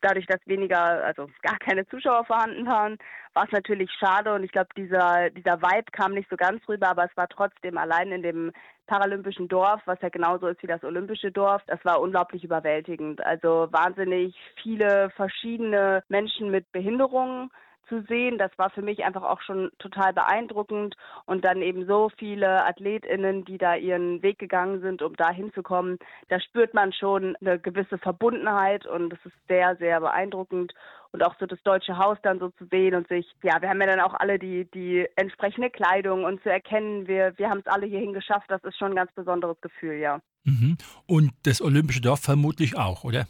Dadurch, 0.00 0.26
dass 0.26 0.40
weniger, 0.46 1.04
also 1.04 1.28
gar 1.42 1.58
keine 1.58 1.86
Zuschauer 1.88 2.24
vorhanden 2.24 2.66
waren, 2.66 2.96
war 3.34 3.44
es 3.44 3.52
natürlich 3.52 3.90
schade 3.98 4.32
und 4.32 4.44
ich 4.44 4.52
glaube, 4.52 4.68
dieser, 4.76 5.30
dieser 5.30 5.60
Vibe 5.60 5.90
kam 5.92 6.12
nicht 6.12 6.30
so 6.30 6.36
ganz 6.36 6.66
rüber, 6.68 6.90
aber 6.90 7.04
es 7.04 7.16
war 7.16 7.28
trotzdem 7.28 7.76
allein 7.76 8.12
in 8.12 8.22
dem 8.22 8.52
paralympischen 8.86 9.48
Dorf, 9.48 9.82
was 9.86 10.00
ja 10.02 10.08
genauso 10.08 10.46
ist 10.46 10.62
wie 10.62 10.66
das 10.66 10.84
olympische 10.84 11.30
Dorf. 11.30 11.62
Das 11.66 11.84
war 11.84 12.00
unglaublich 12.00 12.44
überwältigend. 12.44 13.24
Also 13.24 13.68
wahnsinnig 13.70 14.34
viele 14.62 15.10
verschiedene 15.10 16.02
Menschen 16.08 16.50
mit 16.50 16.70
Behinderungen 16.72 17.50
zu 17.88 18.02
sehen. 18.08 18.38
Das 18.38 18.50
war 18.56 18.70
für 18.70 18.82
mich 18.82 19.04
einfach 19.04 19.22
auch 19.22 19.40
schon 19.42 19.70
total 19.78 20.12
beeindruckend 20.12 20.96
und 21.26 21.44
dann 21.44 21.62
eben 21.62 21.86
so 21.86 22.10
viele 22.18 22.64
Athletinnen, 22.64 23.44
die 23.44 23.58
da 23.58 23.76
ihren 23.76 24.22
Weg 24.22 24.38
gegangen 24.38 24.80
sind, 24.80 25.02
um 25.02 25.14
da 25.16 25.30
hinzukommen. 25.30 25.98
Da 26.28 26.40
spürt 26.40 26.74
man 26.74 26.92
schon 26.92 27.36
eine 27.36 27.58
gewisse 27.58 27.98
Verbundenheit 27.98 28.86
und 28.86 29.10
das 29.10 29.18
ist 29.24 29.36
sehr, 29.48 29.76
sehr 29.76 30.00
beeindruckend 30.00 30.72
und 31.14 31.22
auch 31.22 31.36
so 31.38 31.46
das 31.46 31.62
deutsche 31.62 31.96
Haus 31.96 32.18
dann 32.22 32.40
so 32.40 32.50
zu 32.50 32.66
sehen 32.72 32.94
und 32.96 33.06
sich, 33.06 33.24
ja, 33.44 33.62
wir 33.62 33.68
haben 33.68 33.80
ja 33.80 33.86
dann 33.86 34.00
auch 34.00 34.14
alle 34.14 34.38
die, 34.38 34.68
die 34.74 35.06
entsprechende 35.14 35.70
Kleidung 35.70 36.24
und 36.24 36.42
zu 36.42 36.50
erkennen, 36.50 37.06
wir, 37.06 37.32
wir 37.36 37.48
haben 37.48 37.60
es 37.60 37.66
alle 37.66 37.86
hierhin 37.86 38.12
geschafft, 38.12 38.46
das 38.48 38.62
ist 38.64 38.76
schon 38.76 38.92
ein 38.92 38.96
ganz 38.96 39.12
besonderes 39.12 39.60
Gefühl, 39.60 39.94
ja. 39.94 40.20
Mhm. 40.42 40.76
Und 41.06 41.30
das 41.44 41.62
Olympische 41.62 42.00
Dorf 42.00 42.20
vermutlich 42.20 42.76
auch, 42.76 43.04
oder? 43.04 43.26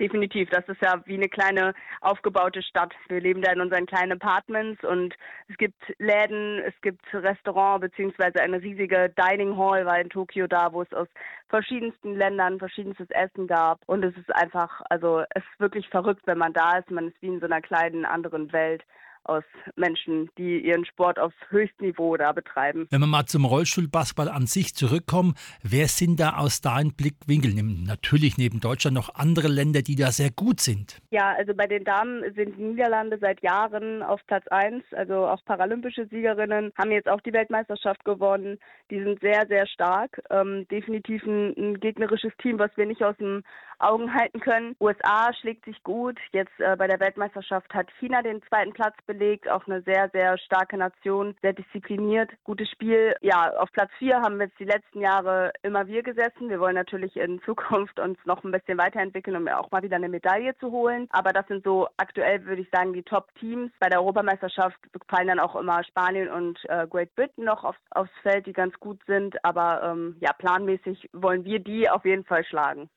Definitiv. 0.00 0.48
Das 0.50 0.68
ist 0.68 0.80
ja 0.80 1.02
wie 1.06 1.14
eine 1.14 1.28
kleine 1.28 1.74
aufgebaute 2.00 2.62
Stadt. 2.62 2.94
Wir 3.08 3.20
leben 3.20 3.42
da 3.42 3.52
in 3.52 3.60
unseren 3.60 3.86
kleinen 3.86 4.12
Apartments 4.12 4.84
und 4.84 5.14
es 5.48 5.56
gibt 5.56 5.82
Läden, 5.98 6.60
es 6.60 6.74
gibt 6.82 7.02
Restaurant 7.12 7.80
beziehungsweise 7.80 8.40
eine 8.40 8.62
riesige 8.62 9.12
Dining 9.18 9.56
Hall 9.56 9.86
war 9.86 10.00
in 10.00 10.08
Tokio 10.08 10.46
da, 10.46 10.72
wo 10.72 10.82
es 10.82 10.92
aus 10.92 11.08
verschiedensten 11.48 12.14
Ländern 12.14 12.60
verschiedenstes 12.60 13.10
Essen 13.10 13.48
gab 13.48 13.80
und 13.86 14.04
es 14.04 14.16
ist 14.16 14.32
einfach, 14.36 14.82
also 14.88 15.24
es 15.30 15.42
ist 15.42 15.60
wirklich 15.60 15.88
verrückt, 15.88 16.22
wenn 16.26 16.38
man 16.38 16.52
da 16.52 16.78
ist. 16.78 16.90
Man 16.92 17.08
ist 17.08 17.20
wie 17.20 17.28
in 17.28 17.40
so 17.40 17.46
einer 17.46 17.60
kleinen 17.60 18.04
anderen 18.04 18.52
Welt 18.52 18.84
aus 19.28 19.44
Menschen, 19.76 20.30
die 20.38 20.60
ihren 20.60 20.84
Sport 20.84 21.18
auf 21.18 21.32
höchstem 21.50 21.88
Niveau 21.88 22.16
da 22.16 22.32
betreiben. 22.32 22.86
Wenn 22.90 23.00
wir 23.00 23.06
mal 23.06 23.26
zum 23.26 23.44
Rollstuhlbasketball 23.44 24.28
an 24.28 24.46
sich 24.46 24.74
zurückkommen, 24.74 25.34
wer 25.62 25.88
sind 25.88 26.20
da 26.20 26.36
aus 26.36 26.60
deinen 26.60 26.94
Blickwinkeln? 26.94 27.84
Natürlich 27.84 28.38
neben 28.38 28.60
Deutschland 28.60 28.94
noch 28.94 29.14
andere 29.14 29.48
Länder, 29.48 29.82
die 29.82 29.96
da 29.96 30.10
sehr 30.10 30.30
gut 30.30 30.60
sind. 30.60 31.00
Ja, 31.10 31.34
also 31.36 31.54
bei 31.54 31.66
den 31.66 31.84
Damen 31.84 32.22
sind 32.34 32.56
die 32.56 32.62
Niederlande 32.62 33.18
seit 33.20 33.42
Jahren 33.42 34.02
auf 34.02 34.20
Platz 34.26 34.46
1, 34.48 34.84
also 34.92 35.26
auch 35.26 35.44
paralympische 35.44 36.06
Siegerinnen, 36.06 36.72
haben 36.78 36.90
jetzt 36.90 37.08
auch 37.08 37.20
die 37.20 37.32
Weltmeisterschaft 37.32 38.04
gewonnen. 38.04 38.58
Die 38.90 39.02
sind 39.02 39.20
sehr, 39.20 39.46
sehr 39.48 39.66
stark. 39.66 40.22
Ähm, 40.30 40.66
definitiv 40.70 41.22
ein, 41.24 41.54
ein, 41.56 41.80
gegnerisches 41.80 42.32
Team, 42.40 42.58
was 42.58 42.70
wir 42.76 42.86
nicht 42.86 43.02
aus 43.02 43.16
den 43.16 43.42
Augen 43.78 44.12
halten 44.14 44.40
können. 44.40 44.76
USA 44.80 45.32
schlägt 45.40 45.64
sich 45.64 45.82
gut. 45.82 46.18
Jetzt 46.32 46.58
äh, 46.58 46.76
bei 46.76 46.86
der 46.86 47.00
Weltmeisterschaft 47.00 47.72
hat 47.74 47.90
China 47.98 48.22
den 48.22 48.42
zweiten 48.42 48.72
Platz 48.72 48.94
belegt, 49.06 49.48
auch 49.48 49.66
eine 49.66 49.82
sehr, 49.82 50.08
sehr 50.12 50.38
starke 50.38 50.76
Nation, 50.76 51.36
sehr 51.42 51.52
diszipliniert, 51.52 52.30
gutes 52.44 52.70
Spiel. 52.70 53.14
Ja, 53.20 53.52
auf 53.58 53.70
Platz 53.72 53.90
vier 53.98 54.20
haben 54.20 54.38
wir 54.38 54.46
jetzt 54.46 54.58
die 54.58 54.64
letzten 54.64 55.00
Jahre 55.00 55.52
immer 55.62 55.86
wir 55.86 56.02
gesessen. 56.02 56.48
Wir 56.48 56.60
wollen 56.60 56.74
natürlich 56.74 57.16
in 57.16 57.40
Zukunft 57.42 57.98
uns 58.00 58.18
noch 58.24 58.44
ein 58.44 58.52
bisschen 58.52 58.78
weiterentwickeln, 58.78 59.36
um 59.36 59.48
auch 59.48 59.70
mal 59.70 59.82
wieder 59.82 59.96
eine 59.96 60.08
Medaille 60.08 60.56
zu 60.58 60.70
holen. 60.70 61.08
Aber 61.10 61.32
das 61.32 61.46
sind 61.46 61.64
so 61.64 61.88
aktuell, 61.96 62.44
würde 62.44 62.62
ich 62.62 62.70
sagen, 62.70 62.92
die 62.92 63.02
Top-Teams. 63.02 63.70
Bei 63.80 63.88
der 63.88 64.00
Europameisterschaft 64.00 64.78
fallen 65.08 65.28
dann 65.28 65.40
auch 65.40 65.56
immer 65.56 65.82
Spanien 65.84 66.28
und 66.30 66.58
äh, 66.68 66.86
Great 66.88 67.14
Britain 67.14 67.44
noch 67.44 67.64
aufs, 67.64 67.78
aufs 67.90 68.12
Feld, 68.22 68.46
die 68.46 68.52
ganz 68.52 68.78
gut 68.80 69.00
sind. 69.06 69.42
Aber 69.44 69.82
ähm, 69.82 70.16
ja, 70.20 70.32
planmäßig 70.32 71.08
wollen 71.12 71.44
wir 71.44 71.58
die 71.58 71.88
auf 71.88 72.04
jeden 72.04 72.24
Fall 72.24 72.44
schlagen. 72.44 72.88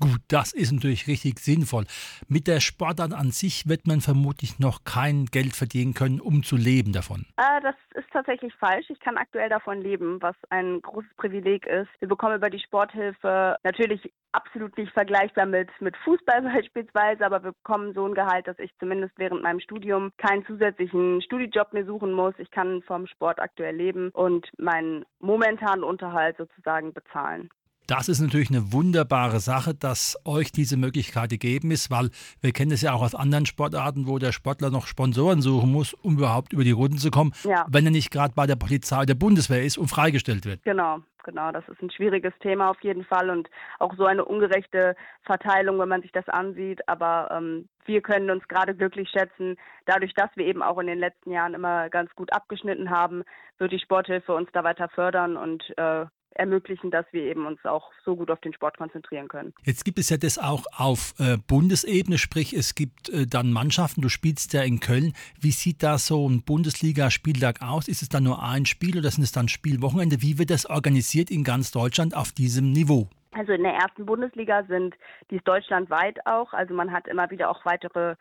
Gut, 0.00 0.20
das 0.28 0.52
ist 0.52 0.70
natürlich 0.70 1.08
richtig 1.08 1.40
sinnvoll. 1.40 1.84
Mit 2.28 2.46
der 2.46 2.60
Sportart 2.60 3.12
an 3.12 3.32
sich 3.32 3.68
wird 3.68 3.88
man 3.88 4.00
vermutlich 4.00 4.60
noch 4.60 4.84
kein 4.84 5.26
Geld 5.26 5.56
verdienen 5.56 5.92
können, 5.92 6.20
um 6.20 6.44
zu 6.44 6.56
leben 6.56 6.92
davon. 6.92 7.26
Äh, 7.36 7.60
das 7.62 7.74
ist 7.94 8.08
tatsächlich 8.12 8.54
falsch. 8.54 8.86
Ich 8.90 9.00
kann 9.00 9.16
aktuell 9.16 9.48
davon 9.48 9.80
leben, 9.82 10.22
was 10.22 10.36
ein 10.50 10.80
großes 10.82 11.10
Privileg 11.16 11.66
ist. 11.66 11.88
Wir 11.98 12.06
bekommen 12.06 12.36
über 12.36 12.48
die 12.48 12.60
Sporthilfe 12.60 13.56
natürlich 13.64 14.12
absolut 14.30 14.76
nicht 14.78 14.92
vergleichbar 14.92 15.46
mit, 15.46 15.68
mit 15.80 15.96
Fußball 16.04 16.42
beispielsweise, 16.54 17.26
aber 17.26 17.42
wir 17.42 17.52
bekommen 17.52 17.92
so 17.92 18.06
ein 18.06 18.14
Gehalt, 18.14 18.46
dass 18.46 18.58
ich 18.60 18.70
zumindest 18.78 19.14
während 19.16 19.42
meinem 19.42 19.60
Studium 19.60 20.12
keinen 20.16 20.46
zusätzlichen 20.46 21.22
Studijob 21.22 21.72
mehr 21.72 21.86
suchen 21.86 22.12
muss. 22.12 22.34
Ich 22.38 22.50
kann 22.52 22.82
vom 22.82 23.08
Sport 23.08 23.40
aktuell 23.40 23.74
leben 23.74 24.10
und 24.10 24.48
meinen 24.58 25.04
momentanen 25.18 25.82
Unterhalt 25.82 26.36
sozusagen 26.36 26.92
bezahlen. 26.92 27.50
Das 27.88 28.10
ist 28.10 28.20
natürlich 28.20 28.50
eine 28.50 28.70
wunderbare 28.74 29.40
Sache, 29.40 29.72
dass 29.72 30.20
euch 30.26 30.52
diese 30.52 30.76
Möglichkeit 30.76 31.30
gegeben 31.30 31.70
ist, 31.70 31.90
weil 31.90 32.10
wir 32.42 32.52
kennen 32.52 32.70
es 32.70 32.82
ja 32.82 32.92
auch 32.92 33.00
aus 33.00 33.14
anderen 33.14 33.46
Sportarten, 33.46 34.06
wo 34.06 34.18
der 34.18 34.32
Sportler 34.32 34.68
noch 34.68 34.86
Sponsoren 34.86 35.40
suchen 35.40 35.72
muss, 35.72 35.94
um 35.94 36.18
überhaupt 36.18 36.52
über 36.52 36.64
die 36.64 36.72
Runden 36.72 36.98
zu 36.98 37.10
kommen, 37.10 37.32
ja. 37.44 37.64
wenn 37.70 37.86
er 37.86 37.90
nicht 37.90 38.10
gerade 38.10 38.34
bei 38.36 38.46
der 38.46 38.56
Polizei 38.56 39.06
der 39.06 39.14
Bundeswehr 39.14 39.62
ist 39.62 39.78
und 39.78 39.88
freigestellt 39.88 40.44
wird. 40.44 40.62
Genau, 40.64 40.98
genau. 41.24 41.50
Das 41.50 41.66
ist 41.66 41.80
ein 41.80 41.90
schwieriges 41.90 42.34
Thema 42.40 42.68
auf 42.68 42.80
jeden 42.82 43.06
Fall 43.06 43.30
und 43.30 43.48
auch 43.78 43.94
so 43.96 44.04
eine 44.04 44.26
ungerechte 44.26 44.94
Verteilung, 45.22 45.78
wenn 45.78 45.88
man 45.88 46.02
sich 46.02 46.12
das 46.12 46.28
ansieht. 46.28 46.86
Aber 46.90 47.30
ähm, 47.32 47.70
wir 47.86 48.02
können 48.02 48.30
uns 48.30 48.46
gerade 48.48 48.74
glücklich 48.74 49.08
schätzen, 49.08 49.56
dadurch, 49.86 50.12
dass 50.12 50.28
wir 50.34 50.44
eben 50.44 50.62
auch 50.62 50.76
in 50.76 50.88
den 50.88 50.98
letzten 50.98 51.30
Jahren 51.30 51.54
immer 51.54 51.88
ganz 51.88 52.14
gut 52.14 52.34
abgeschnitten 52.34 52.90
haben, 52.90 53.22
wird 53.56 53.72
die 53.72 53.80
Sporthilfe 53.80 54.34
uns 54.34 54.50
da 54.52 54.62
weiter 54.62 54.90
fördern 54.90 55.38
und 55.38 55.64
äh, 55.78 56.04
ermöglichen, 56.38 56.90
dass 56.90 57.04
wir 57.12 57.24
eben 57.24 57.46
uns 57.46 57.64
auch 57.64 57.90
so 58.04 58.16
gut 58.16 58.30
auf 58.30 58.40
den 58.40 58.52
Sport 58.52 58.78
konzentrieren 58.78 59.28
können. 59.28 59.52
Jetzt 59.64 59.84
gibt 59.84 59.98
es 59.98 60.08
ja 60.08 60.16
das 60.16 60.38
auch 60.38 60.64
auf 60.76 61.14
äh, 61.18 61.36
Bundesebene, 61.36 62.18
sprich 62.18 62.52
es 62.54 62.74
gibt 62.74 63.08
äh, 63.10 63.26
dann 63.26 63.52
Mannschaften, 63.52 64.00
du 64.00 64.08
spielst 64.08 64.52
ja 64.52 64.62
in 64.62 64.80
Köln. 64.80 65.12
Wie 65.40 65.50
sieht 65.50 65.82
da 65.82 65.98
so 65.98 66.28
ein 66.28 66.42
Bundesliga-Spieltag 66.42 67.62
aus? 67.62 67.88
Ist 67.88 68.02
es 68.02 68.08
dann 68.08 68.24
nur 68.24 68.42
ein 68.42 68.66
Spiel 68.66 68.98
oder 68.98 69.10
sind 69.10 69.24
es 69.24 69.32
dann 69.32 69.48
Spielwochenende? 69.48 70.22
Wie 70.22 70.38
wird 70.38 70.50
das 70.50 70.66
organisiert 70.66 71.30
in 71.30 71.44
ganz 71.44 71.70
Deutschland 71.72 72.16
auf 72.16 72.32
diesem 72.32 72.72
Niveau? 72.72 73.08
Also 73.32 73.52
in 73.52 73.62
der 73.62 73.74
ersten 73.74 74.06
Bundesliga 74.06 74.64
sind 74.64 74.94
die 75.30 75.36
ist 75.36 75.46
deutschlandweit 75.46 76.26
auch. 76.26 76.52
Also 76.52 76.74
man 76.74 76.92
hat 76.92 77.06
immer 77.06 77.30
wieder 77.30 77.50
auch 77.50 77.64
weitere 77.64 78.16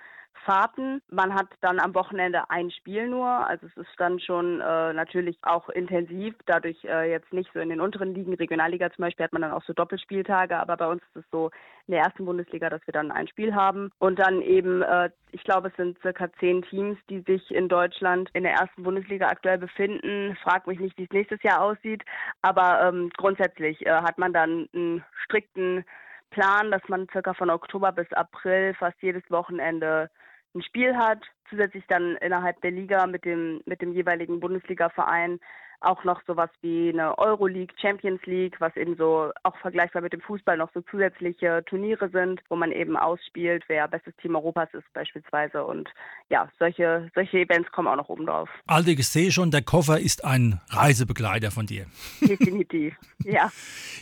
Fahrten. 0.46 1.02
Man 1.10 1.34
hat 1.34 1.48
dann 1.62 1.80
am 1.80 1.94
Wochenende 1.96 2.50
ein 2.50 2.72
Spiel 2.72 3.08
nur. 3.08 3.28
Also 3.28 3.68
es 3.68 3.78
ist 3.78 3.94
dann 3.98 4.20
schon 4.20 4.62
äh, 4.62 4.94
natürlich 4.94 5.38
auch 5.42 5.70
intensiv. 5.70 6.36
Dadurch 6.46 6.84
äh, 6.86 7.12
jetzt 7.12 7.32
nicht 7.34 7.50
so 7.54 7.60
in 7.60 7.70
den 7.70 7.82
unteren 7.82 8.14
Ligen, 8.14 8.34
Regionalliga 8.34 8.90
zum 8.92 9.04
Beispiel, 9.04 9.26
hat 9.26 9.34
man 9.34 9.42
dann 9.42 9.52
auch 9.52 9.64
so 9.64 9.74
Doppelspieltage. 9.74 10.58
Aber 10.58 10.78
bei 10.78 10.88
uns 10.88 11.02
ist 11.04 11.24
es 11.24 11.32
so 11.32 11.52
in 11.88 11.94
der 11.94 12.04
ersten 12.04 12.26
Bundesliga, 12.26 12.70
dass 12.70 12.86
wir 12.86 12.92
dann 12.92 13.12
ein 13.12 13.28
Spiel 13.28 13.56
haben. 13.56 13.92
Und 14.00 14.20
dann 14.20 14.42
eben, 14.42 14.82
äh, 14.82 15.10
ich 15.32 15.44
glaube, 15.44 15.70
es 15.70 15.76
sind 15.76 16.00
circa 16.02 16.32
zehn 16.40 16.62
Teams, 16.64 16.98
die 17.10 17.22
sich 17.22 17.52
in 17.52 17.70
Deutschland 17.70 18.30
in 18.34 18.44
der 18.44 18.54
ersten 18.54 18.84
Bundesliga 18.84 19.28
aktuell 19.28 19.58
befinden. 19.58 20.38
Frag 20.44 20.68
mich 20.68 20.80
nicht, 20.80 20.98
wie 20.98 21.04
es 21.04 21.12
nächstes 21.12 21.42
Jahr 21.44 21.62
aussieht. 21.62 22.04
Aber 22.42 22.82
ähm, 22.84 23.10
grundsätzlich 23.18 23.86
äh, 23.86 23.92
hat 23.92 24.18
man 24.18 24.34
dann 24.34 24.68
einen 24.74 25.04
strikten 25.24 25.86
Plan, 26.30 26.72
dass 26.72 26.82
man 26.88 27.08
circa 27.12 27.34
von 27.34 27.50
Oktober 27.50 27.92
bis 27.92 28.12
April 28.14 28.74
fast 28.74 29.02
jedes 29.02 29.24
Wochenende 29.32 30.10
ein 30.58 30.64
Spiel 30.64 30.96
hat, 30.96 31.20
zusätzlich 31.50 31.84
dann 31.88 32.18
innerhalb 32.18 32.60
der 32.62 32.72
Liga 32.72 33.08
mit 33.08 33.26
dem, 33.26 33.62
mit 33.66 33.82
dem 33.82 33.94
jeweiligen 33.94 34.40
Bundesliga-Verein 34.40 35.40
auch 35.80 36.04
noch 36.04 36.22
sowas 36.26 36.50
wie 36.62 36.90
eine 36.90 37.18
Euroleague, 37.18 37.74
Champions 37.80 38.22
League, 38.26 38.60
was 38.60 38.76
eben 38.76 38.96
so 38.98 39.32
auch 39.44 39.56
vergleichbar 39.58 40.02
mit 40.02 40.14
dem 40.14 40.22
Fußball 40.22 40.58
noch 40.58 40.72
so 40.74 40.82
zusätzliche 40.82 41.64
Turniere 41.68 42.10
sind, 42.10 42.42
wo 42.50 42.56
man 42.56 42.72
eben 42.72 42.98
ausspielt, 42.98 43.64
wer 43.68 43.88
bestes 43.88 44.16
Team 44.18 44.36
Europas 44.36 44.70
ist 44.74 44.92
beispielsweise. 44.94 45.64
Und 45.64 45.90
ja, 46.30 46.50
solche, 46.58 47.12
solche 47.14 47.40
Events 47.40 47.72
kommen 47.72 47.88
auch 47.88 47.96
noch 47.96 48.10
oben 48.10 48.26
drauf. 48.26 48.50
Alde, 48.66 48.92
ich 48.92 49.08
sehe 49.08 49.32
schon, 49.32 49.52
der 49.52 49.62
Koffer 49.62 50.00
ist 50.00 50.26
ein 50.26 50.60
Reisebegleiter 50.70 51.52
von 51.52 51.68
dir. 51.68 51.86
Definitiv, 52.22 52.96
ja. 53.24 53.52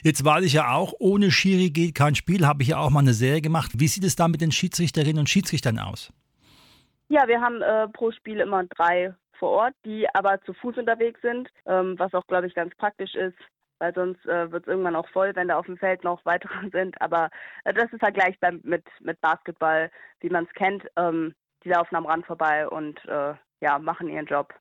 Jetzt 0.04 0.24
weiß 0.24 0.46
ich 0.46 0.54
ja 0.54 0.74
auch, 0.74 0.94
ohne 1.00 1.32
Schiri 1.32 1.72
geht 1.72 1.96
kein 1.96 2.16
Spiel, 2.16 2.48
habe 2.48 2.64
ich 2.64 2.70
ja 2.70 2.78
auch 2.78 2.90
mal 2.90 3.00
eine 3.00 3.14
Serie 3.14 3.42
gemacht. 3.42 3.72
Wie 3.76 3.88
sieht 3.88 4.06
es 4.06 4.16
da 4.16 4.28
mit 4.28 4.42
den 4.42 4.52
Schiedsrichterinnen 4.52 5.20
und 5.20 5.30
Schiedsrichtern 5.30 5.80
aus? 5.80 6.14
Ja, 7.08 7.28
wir 7.28 7.40
haben 7.40 7.62
äh, 7.62 7.88
pro 7.90 8.12
Spiel 8.12 8.40
immer 8.40 8.64
drei 8.64 9.14
vor 9.38 9.50
Ort, 9.50 9.76
die 9.86 10.08
aber 10.14 10.42
zu 10.42 10.54
Fuß 10.54 10.78
unterwegs 10.78 11.22
sind, 11.22 11.50
ähm, 11.66 12.00
was 12.00 12.14
auch, 12.14 12.26
glaube 12.28 12.48
ich, 12.48 12.56
ganz 12.56 12.74
praktisch 12.76 13.14
ist, 13.16 13.38
weil 13.80 13.94
sonst 13.94 14.26
äh, 14.26 14.52
wird 14.52 14.64
es 14.64 14.68
irgendwann 14.68 14.96
auch 14.96 15.08
voll, 15.10 15.36
wenn 15.36 15.50
da 15.50 15.58
auf 15.58 15.68
dem 15.68 15.78
Feld 15.78 16.04
noch 16.04 16.26
weitere 16.26 16.70
sind. 16.72 17.00
Aber 17.02 17.30
äh, 17.64 17.74
das 17.74 17.92
ist 17.94 18.00
vergleichbar 18.00 18.54
mit, 18.64 18.86
mit 19.02 19.20
Basketball, 19.22 19.92
wie 20.22 20.30
man 20.30 20.46
es 20.46 20.54
kennt. 20.54 20.86
Ähm, 20.96 21.36
die 21.64 21.70
laufen 21.70 21.96
am 21.96 22.06
Rand 22.06 22.26
vorbei 22.26 22.68
und 22.68 23.04
äh, 23.06 23.34
ja, 23.62 23.80
machen 23.80 24.10
ihren 24.10 24.26
Job. 24.26 24.54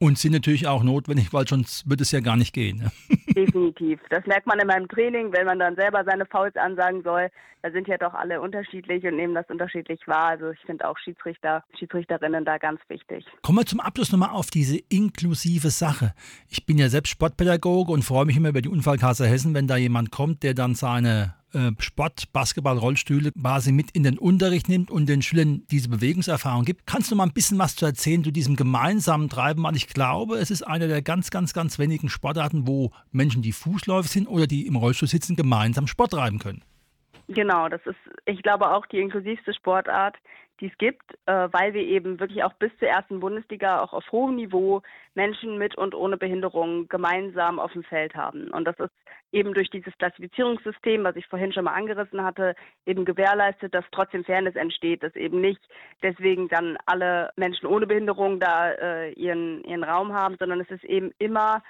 Und 0.00 0.18
sind 0.18 0.32
natürlich 0.32 0.66
auch 0.66 0.82
notwendig, 0.82 1.32
weil 1.32 1.46
sonst 1.46 1.88
wird 1.88 2.00
es 2.00 2.10
ja 2.10 2.20
gar 2.20 2.36
nicht 2.36 2.52
gehen. 2.52 2.78
Ne? 2.78 2.90
Definitiv. 3.34 4.00
Das 4.10 4.26
merkt 4.26 4.46
man 4.46 4.58
in 4.58 4.66
meinem 4.66 4.88
Training, 4.88 5.32
wenn 5.32 5.46
man 5.46 5.58
dann 5.58 5.76
selber 5.76 6.04
seine 6.04 6.26
Fouls 6.26 6.56
ansagen 6.56 7.02
soll. 7.02 7.28
Da 7.62 7.70
sind 7.70 7.88
ja 7.88 7.96
doch 7.96 8.12
alle 8.12 8.40
unterschiedlich 8.40 9.04
und 9.04 9.16
nehmen 9.16 9.34
das 9.34 9.48
unterschiedlich 9.48 10.00
wahr. 10.06 10.30
Also 10.30 10.50
ich 10.50 10.60
finde 10.66 10.86
auch 10.86 10.98
Schiedsrichter, 10.98 11.64
Schiedsrichterinnen 11.78 12.44
da 12.44 12.58
ganz 12.58 12.80
wichtig. 12.88 13.24
Kommen 13.42 13.58
wir 13.58 13.66
zum 13.66 13.80
Abschluss 13.80 14.12
nochmal 14.12 14.30
auf 14.30 14.50
diese 14.50 14.78
inklusive 14.90 15.70
Sache. 15.70 16.12
Ich 16.48 16.66
bin 16.66 16.76
ja 16.76 16.88
selbst 16.88 17.10
Sportpädagoge 17.10 17.90
und 17.90 18.02
freue 18.02 18.26
mich 18.26 18.36
immer 18.36 18.50
über 18.50 18.60
die 18.60 18.68
Unfallkasse 18.68 19.26
Hessen, 19.26 19.54
wenn 19.54 19.66
da 19.66 19.76
jemand 19.76 20.10
kommt, 20.10 20.42
der 20.42 20.52
dann 20.52 20.74
seine 20.74 21.34
äh, 21.54 21.72
Sport, 21.78 22.32
Basketball, 22.32 22.78
Rollstühle 22.78 23.32
quasi 23.32 23.72
mit 23.72 23.90
in 23.92 24.02
den 24.02 24.18
Unterricht 24.18 24.68
nimmt 24.68 24.90
und 24.90 25.08
den 25.08 25.22
Schülern 25.22 25.62
diese 25.70 25.88
Bewegungserfahrung 25.88 26.64
gibt. 26.64 26.86
Kannst 26.86 27.10
du 27.10 27.16
mal 27.16 27.24
ein 27.24 27.32
bisschen 27.32 27.58
was 27.58 27.76
zu 27.76 27.86
erzählen 27.86 28.24
zu 28.24 28.30
diesem 28.30 28.56
gemeinsamen 28.56 29.28
Treiben? 29.28 29.62
Weil 29.62 29.76
ich 29.76 29.88
glaube, 29.88 30.36
es 30.36 30.50
ist 30.50 30.62
eine 30.62 30.88
der 30.88 31.02
ganz, 31.02 31.30
ganz, 31.30 31.52
ganz 31.52 31.78
wenigen 31.78 32.08
Sportarten, 32.08 32.66
wo 32.66 32.90
Menschen, 33.12 33.42
die 33.42 33.52
Fußläufer 33.52 34.08
sind 34.08 34.26
oder 34.26 34.46
die 34.46 34.66
im 34.66 34.76
Rollstuhl 34.76 35.08
sitzen, 35.08 35.36
gemeinsam 35.36 35.86
Sport 35.86 36.12
treiben 36.12 36.38
können. 36.38 36.62
Genau, 37.28 37.68
das 37.68 37.80
ist, 37.86 37.96
ich 38.26 38.42
glaube, 38.42 38.70
auch 38.70 38.84
die 38.86 38.98
inklusivste 38.98 39.54
Sportart, 39.54 40.16
die 40.60 40.66
es 40.66 40.78
gibt, 40.78 41.02
äh, 41.26 41.48
weil 41.52 41.74
wir 41.74 41.82
eben 41.82 42.20
wirklich 42.20 42.44
auch 42.44 42.52
bis 42.54 42.70
zur 42.78 42.88
ersten 42.88 43.20
Bundesliga 43.20 43.80
auch 43.80 43.92
auf 43.92 44.04
hohem 44.12 44.36
Niveau 44.36 44.82
Menschen 45.14 45.58
mit 45.58 45.76
und 45.76 45.94
ohne 45.94 46.16
Behinderung 46.16 46.88
gemeinsam 46.88 47.58
auf 47.58 47.72
dem 47.72 47.82
Feld 47.84 48.14
haben. 48.14 48.50
Und 48.50 48.64
das 48.64 48.78
ist 48.78 48.92
eben 49.32 49.52
durch 49.52 49.68
dieses 49.70 49.96
Klassifizierungssystem, 49.98 51.02
was 51.04 51.16
ich 51.16 51.26
vorhin 51.26 51.52
schon 51.52 51.64
mal 51.64 51.74
angerissen 51.74 52.22
hatte, 52.22 52.54
eben 52.86 53.04
gewährleistet, 53.04 53.74
dass 53.74 53.84
trotzdem 53.90 54.24
Fairness 54.24 54.54
entsteht, 54.54 55.02
dass 55.02 55.14
eben 55.16 55.40
nicht 55.40 55.60
deswegen 56.02 56.48
dann 56.48 56.78
alle 56.86 57.30
Menschen 57.36 57.66
ohne 57.66 57.86
Behinderung 57.86 58.38
da 58.38 58.70
äh, 58.70 59.12
ihren, 59.12 59.64
ihren 59.64 59.84
Raum 59.84 60.12
haben, 60.12 60.36
sondern 60.38 60.60
es 60.60 60.70
ist 60.70 60.84
eben 60.84 61.12
immer 61.18 61.62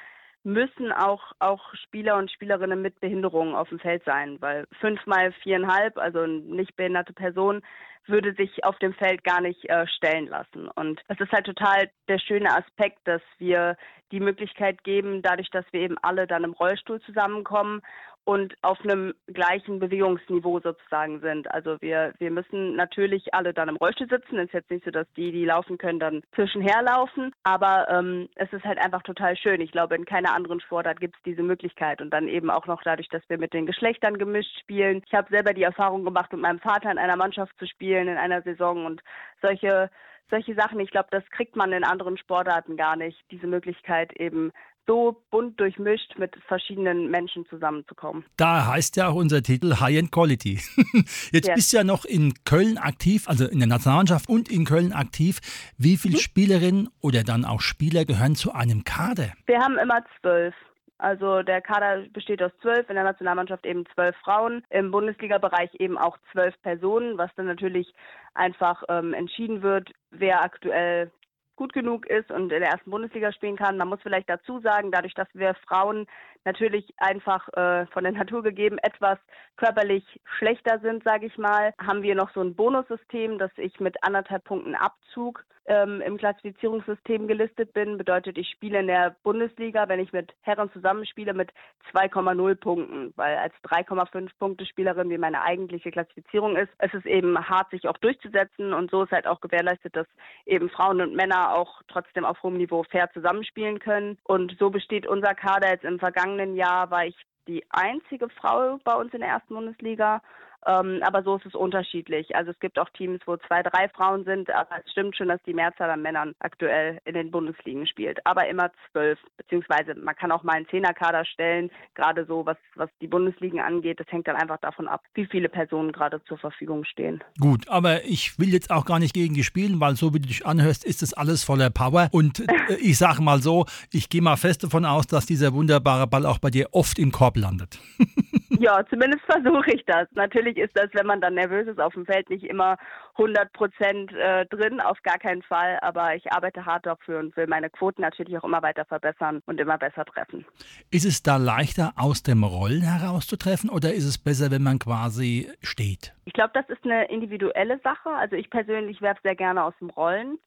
müssen 0.45 0.93
auch, 0.93 1.33
auch 1.39 1.75
Spieler 1.75 2.17
und 2.17 2.31
Spielerinnen 2.31 2.81
mit 2.81 3.01
Behinderungen 3.01 3.55
auf 3.55 3.71
dem 3.71 3.81
Feld 3.81 4.05
sein, 4.05 4.37
weil 4.41 4.67
fünf 4.81 5.05
mal 5.07 5.33
viereinhalb, 5.33 5.99
also 5.99 6.21
eine 6.21 6.41
nicht 6.41 6.77
behinderte 6.77 7.15
Person, 7.15 7.63
würde 8.07 8.35
sich 8.35 8.65
auf 8.65 8.79
dem 8.79 8.93
Feld 8.93 9.25
gar 9.25 9.41
nicht 9.41 9.65
äh, 9.71 9.87
stellen 9.87 10.29
lassen. 10.29 10.69
Und 10.69 11.01
es 11.09 11.19
ist 11.19 11.33
halt 11.33 11.47
total 11.47 11.91
der 12.09 12.19
schöne 12.19 12.55
Aspekt, 12.55 12.99
dass 13.05 13.23
wir 13.39 13.77
die 14.13 14.21
Möglichkeit 14.21 14.85
geben, 14.85 15.23
dadurch, 15.23 15.51
dass 15.51 15.65
wir 15.73 15.81
eben 15.81 15.97
alle 16.03 16.27
dann 16.27 16.45
im 16.45 16.53
Rollstuhl 16.53 17.01
zusammenkommen 17.01 17.81
und 18.25 18.55
auf 18.63 18.81
einem 18.81 19.13
gleichen 19.27 19.79
Bewegungsniveau 19.79 20.61
sozusagen 20.61 21.21
sind. 21.21 21.51
Also 21.51 21.77
wir, 21.81 22.15
wir 22.19 22.31
müssen 22.31 22.75
natürlich 22.75 23.35
alle 23.35 23.53
dann 23.53 23.69
im 23.69 23.77
Rollstuhl 23.77 24.09
sitzen. 24.09 24.39
Es 24.39 24.47
ist 24.47 24.55
jetzt 24.55 24.71
nicht 24.71 24.85
so, 24.85 24.91
dass 24.91 25.07
die, 25.15 25.31
die 25.31 25.45
laufen 25.45 25.77
können, 25.77 25.99
dann 25.99 26.23
zwischenher 26.35 26.83
laufen. 26.83 27.33
Aber 27.43 27.87
ähm, 27.91 28.29
es 28.37 28.51
ist 28.53 28.65
halt 28.65 28.79
einfach 28.79 29.03
total 29.03 29.37
schön. 29.37 29.61
Ich 29.61 29.73
glaube, 29.73 29.95
in 29.95 30.07
keiner 30.07 30.35
anderen 30.35 30.61
Sportart 30.61 31.01
gibt 31.01 31.17
es 31.17 31.23
diese 31.23 31.43
Möglichkeit. 31.43 32.01
Und 32.01 32.11
dann 32.11 32.29
eben 32.29 32.51
auch 32.51 32.67
noch 32.67 32.83
dadurch, 32.83 33.09
dass 33.09 33.23
wir 33.29 33.39
mit 33.39 33.53
den 33.53 33.67
Geschlechtern 33.67 34.17
gemischt 34.17 34.59
spielen. 34.59 35.03
Ich 35.07 35.13
habe 35.13 35.29
selber 35.31 35.53
die 35.53 35.63
Erfahrung 35.63 36.05
gemacht, 36.05 36.33
mit 36.33 36.41
meinem 36.41 36.61
Vater 36.61 36.91
in 36.91 36.99
einer 36.99 37.17
Mannschaft 37.17 37.57
zu 37.59 37.67
spielen 37.67 38.09
in 38.09 38.17
einer 38.17 38.43
Saison 38.43 38.87
und 38.87 39.03
solche 39.43 39.91
solche 40.31 40.55
Sachen, 40.55 40.81
ich 40.81 40.91
glaube, 40.91 41.09
das 41.11 41.23
kriegt 41.31 41.55
man 41.55 41.73
in 41.73 41.85
anderen 41.85 42.17
Sportarten 42.17 42.79
gar 42.79 42.97
nicht, 42.97 43.19
diese 43.31 43.47
Möglichkeit 43.47 44.13
eben 44.15 44.53
so 44.87 45.23
bunt 45.31 45.59
durchmischt 45.59 46.19
mit 46.19 46.37
verschiedenen 46.47 47.11
Menschen 47.11 47.47
zusammenzukommen. 47.47 48.25
Da 48.37 48.67
heißt 48.67 48.97
ja 48.97 49.09
auch 49.09 49.15
unser 49.15 49.43
Titel 49.43 49.81
High 49.81 49.99
End 49.99 50.13
Quality. 50.13 50.55
Jetzt 51.33 51.49
yes. 51.49 51.55
bist 51.55 51.73
du 51.73 51.77
ja 51.79 51.85
noch 51.85 52.05
in 52.05 52.35
Köln 52.45 52.79
aktiv, 52.79 53.29
also 53.29 53.47
in 53.47 53.59
der 53.59 53.69
Nationalmannschaft 53.69 54.29
und 54.29 54.51
in 54.51 54.65
Köln 54.65 54.93
aktiv. 54.93 55.41
Wie 55.79 55.97
viele 55.97 56.17
mhm. 56.17 56.21
Spielerinnen 56.21 56.89
oder 57.01 57.23
dann 57.23 57.45
auch 57.45 57.61
Spieler 57.61 58.05
gehören 58.05 58.35
zu 58.35 58.53
einem 58.53 58.85
Kader? 58.85 59.33
Wir 59.47 59.61
haben 59.61 59.79
immer 59.79 60.05
zwölf. 60.21 60.55
Also 60.99 61.43
der 61.43 61.61
Kader 61.61 62.05
besteht 62.13 62.43
aus 62.43 62.53
zwölf, 62.63 62.89
in 62.89 62.95
der 62.95 63.05
Nationalmannschaft 63.05 63.67
eben 63.67 63.85
zwölf 63.95 64.17
Frauen, 64.25 64.65
im 64.71 64.91
Bundesliga-Bereich 64.91 65.75
eben 65.79 65.99
auch 65.99 66.17
zwölf 66.33 66.55
Personen, 66.63 67.19
was 67.19 67.31
dann 67.37 67.47
natürlich 67.47 67.93
einfach 68.35 68.83
ähm, 68.89 69.13
entschieden 69.13 69.63
wird, 69.63 69.91
wer 70.11 70.43
aktuell 70.43 71.11
gut 71.57 71.73
genug 71.73 72.07
ist 72.07 72.31
und 72.31 72.53
in 72.53 72.61
der 72.61 72.71
ersten 72.71 72.91
Bundesliga 72.91 73.33
spielen 73.33 73.57
kann. 73.57 73.77
Man 73.77 73.89
muss 73.89 74.03
vielleicht 74.03 74.29
dazu 74.29 74.61
sagen, 74.61 74.91
dadurch, 74.91 75.15
dass 75.15 75.29
wir 75.35 75.55
Frauen 75.67 76.07
natürlich 76.45 76.93
einfach 76.99 77.49
äh, 77.55 77.87
von 77.87 78.05
der 78.05 78.13
Natur 78.13 78.43
gegeben 78.43 78.79
etwas 78.79 79.19
körperlich 79.57 80.05
schlechter 80.39 80.79
sind, 80.81 81.05
sage 81.05 81.27
ich 81.27 81.39
mal, 81.39 81.73
haben 81.79 82.03
wir 82.03 82.15
noch 82.15 82.33
so 82.35 82.41
ein 82.41 82.55
Bonussystem, 82.55 83.39
dass 83.39 83.53
ich 83.57 83.81
mit 83.81 83.97
anderthalb 84.03 84.45
Punkten 84.45 84.75
Abzug 84.75 85.45
ähm, 85.67 86.03
im 86.03 86.19
Klassifizierungssystem 86.19 87.27
gelistet 87.27 87.73
bin. 87.73 87.97
Bedeutet, 87.97 88.37
ich 88.37 88.49
spiele 88.51 88.81
in 88.81 88.87
der 88.87 89.17
Bundesliga, 89.23 89.89
wenn 89.89 90.01
ich 90.01 90.13
mit 90.13 90.33
Herren 90.43 90.71
zusammenspiele, 90.73 91.33
mit 91.33 91.53
2,0 91.93 92.55
Punkten, 92.57 93.13
weil 93.17 93.37
als 93.37 93.55
3,5 93.65 94.31
Punkte 94.39 94.67
Spielerin, 94.67 95.11
wie 95.11 95.19
meine 95.19 95.43
eigentliche 95.43 95.91
Klassifizierung 95.91 96.57
ist, 96.57 96.71
ist 96.83 96.95
es 96.95 97.05
eben 97.07 97.39
hart, 97.39 97.71
sich 97.71 97.89
auch 97.89 97.97
durchzusetzen 97.99 98.73
und 98.73 98.91
so 98.91 99.05
ist 99.05 99.13
halt 99.13 99.27
auch 99.27 99.41
gewährleistet, 99.41 99.97
dass 99.97 100.07
eben 100.45 100.69
Frauen 100.69 101.01
und 101.01 101.15
Männer 101.15 101.55
auch 101.55 101.83
trotzdem 101.89 102.25
auf 102.25 102.43
hohem 102.43 102.57
Niveau 102.57 102.83
fair 102.85 103.11
zusammenspielen 103.13 103.79
können. 103.79 104.19
Und 104.25 104.57
so 104.59 104.71
besteht 104.71 105.07
unser 105.07 105.35
Kader 105.35 105.71
jetzt 105.71 105.85
im 105.85 105.99
vergangenen 105.99 106.34
Jahr, 106.57 106.91
war 106.91 107.07
ich 107.07 107.17
die 107.47 107.65
einzige 107.71 108.29
Frau 108.29 108.79
bei 108.85 108.95
uns 108.95 109.13
in 109.13 109.21
der 109.21 109.31
ersten 109.31 109.55
Bundesliga 109.55 110.23
ähm, 110.67 111.01
aber 111.03 111.23
so 111.23 111.37
ist 111.37 111.47
es 111.47 111.55
unterschiedlich. 111.55 112.35
Also 112.35 112.51
es 112.51 112.59
gibt 112.59 112.79
auch 112.79 112.89
Teams, 112.91 113.21
wo 113.27 113.37
zwei, 113.37 113.63
drei 113.63 113.89
Frauen 113.89 114.25
sind, 114.25 114.51
aber 114.51 114.77
es 114.85 114.91
stimmt 114.93 115.17
schon, 115.17 115.29
dass 115.29 115.43
die 115.47 115.55
Mehrzahl 115.55 115.91
an 115.91 116.03
Männern 116.03 116.35
aktuell 116.39 116.99
in 117.05 117.15
den 117.15 117.31
Bundesligen 117.31 117.87
spielt. 117.87 118.25
Aber 118.27 118.49
immer 118.49 118.71
zwölf, 118.91 119.19
beziehungsweise 119.37 119.95
man 119.95 120.17
kann 120.17 120.33
auch 120.33 120.43
mal 120.43 120.55
einen 120.55 120.69
Zehnerkader 120.69 121.25
stellen, 121.25 121.71
gerade 121.95 122.25
so, 122.27 122.47
was, 122.47 122.57
was 122.77 122.89
die 123.01 123.07
Bundesligen 123.07 123.61
angeht. 123.61 124.01
Das 124.01 124.07
hängt 124.11 124.27
dann 124.27 124.37
einfach 124.37 124.59
davon 124.59 124.89
ab, 124.89 125.03
wie 125.15 125.27
viele 125.27 125.49
Personen 125.49 125.93
gerade 125.93 126.23
zur 126.25 126.39
Verfügung 126.39 126.85
stehen. 126.85 127.23
Gut, 127.39 127.69
aber 127.69 128.05
ich 128.05 128.39
will 128.39 128.49
jetzt 128.49 128.71
auch 128.71 128.87
gar 128.87 128.99
nicht 128.99 129.15
gegen 129.15 129.35
die 129.35 129.45
spielen, 129.45 129.81
weil 129.81 129.97
so 129.97 130.15
wie 130.15 130.21
du 130.21 130.29
dich 130.29 130.47
anhörst, 130.47 130.85
ist 130.85 131.03
das 131.03 131.13
alles 131.13 131.45
voller 131.45 131.71
Power. 131.71 132.09
Und 132.13 132.41
äh, 132.69 132.75
ich 132.81 132.99
sage 132.99 133.23
mal 133.23 133.43
so, 133.43 133.67
ich 133.93 134.09
gehe 134.09 134.23
mal 134.23 134.37
fest 134.37 134.65
davon 134.65 134.85
aus, 134.85 135.07
dass 135.07 135.27
dieser 135.27 135.53
wunderbare 135.53 136.07
Ball 136.07 136.27
auch 136.27 136.39
bei 136.39 136.51
dir 136.51 136.69
oft 136.73 136.99
im 136.99 137.13
Korb 137.13 137.37
landet. 137.37 137.79
Ja, 138.65 138.83
zumindest 138.89 139.23
versuche 139.27 139.73
ich 139.73 139.85
das. 139.85 140.09
Natürlich 140.13 140.57
ist 140.57 140.75
das, 140.75 140.89
wenn 140.95 141.07
man 141.07 141.21
dann 141.21 141.35
nervös 141.35 141.69
ist 141.69 141.79
auf 141.79 141.93
dem 141.93 142.07
Feld, 142.07 142.31
nicht 142.31 142.45
immer 142.45 142.79
100 143.19 143.53
Prozent 143.53 144.11
äh, 144.15 144.47
drin, 144.47 144.81
auf 144.81 144.97
gar 145.03 145.19
keinen 145.19 145.43
Fall. 145.43 145.79
Aber 145.83 146.15
ich 146.15 146.33
arbeite 146.33 146.65
hart 146.65 146.87
dafür 146.87 147.19
und 147.19 147.37
will 147.37 147.47
meine 147.47 147.69
Quoten 147.69 148.01
natürlich 148.01 148.39
auch 148.39 148.45
immer 148.45 148.63
weiter 148.63 148.87
verbessern 148.87 149.43
und 149.45 149.61
immer 149.61 149.77
besser 149.77 150.07
treffen. 150.07 150.47
Ist 150.91 151.05
es 151.05 151.23
da 151.23 151.37
leichter, 151.37 151.93
aus 151.97 152.23
dem 152.23 152.43
Rollen 152.43 152.81
herauszutreffen 152.81 153.69
oder 153.69 153.93
ist 153.93 154.07
es 154.07 154.17
besser, 154.17 154.51
wenn 154.51 154.63
man 154.63 154.79
quasi 154.79 155.53
steht? 155.63 156.15
Ich 156.25 156.33
glaube, 156.33 156.53
das 156.55 156.67
ist 156.71 156.85
eine 156.85 157.05
individuelle 157.11 157.79
Sache. 157.85 158.09
Also 158.17 158.37
ich 158.37 158.49
persönlich 158.49 159.03
werfe 159.03 159.21
sehr 159.23 159.37
gerne 159.37 159.63
aus 159.63 159.75
dem 159.79 159.91
Rollen. 159.91 160.39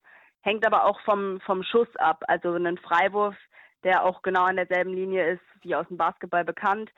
Hängt 0.41 0.65
aber 0.65 0.85
auch 0.85 0.99
vom, 1.01 1.39
vom 1.41 1.61
Schuss 1.61 1.95
ab. 1.97 2.23
Also 2.27 2.53
einen 2.53 2.79
Freiwurf, 2.79 3.35
der 3.83 4.03
auch 4.03 4.23
genau 4.23 4.45
an 4.45 4.55
derselben 4.55 4.93
Linie 4.95 5.33
ist 5.33 5.41
wie 5.61 5.75
aus 5.75 5.87
dem 5.87 5.97
Basketball 5.97 6.43
bekannt, 6.43 6.89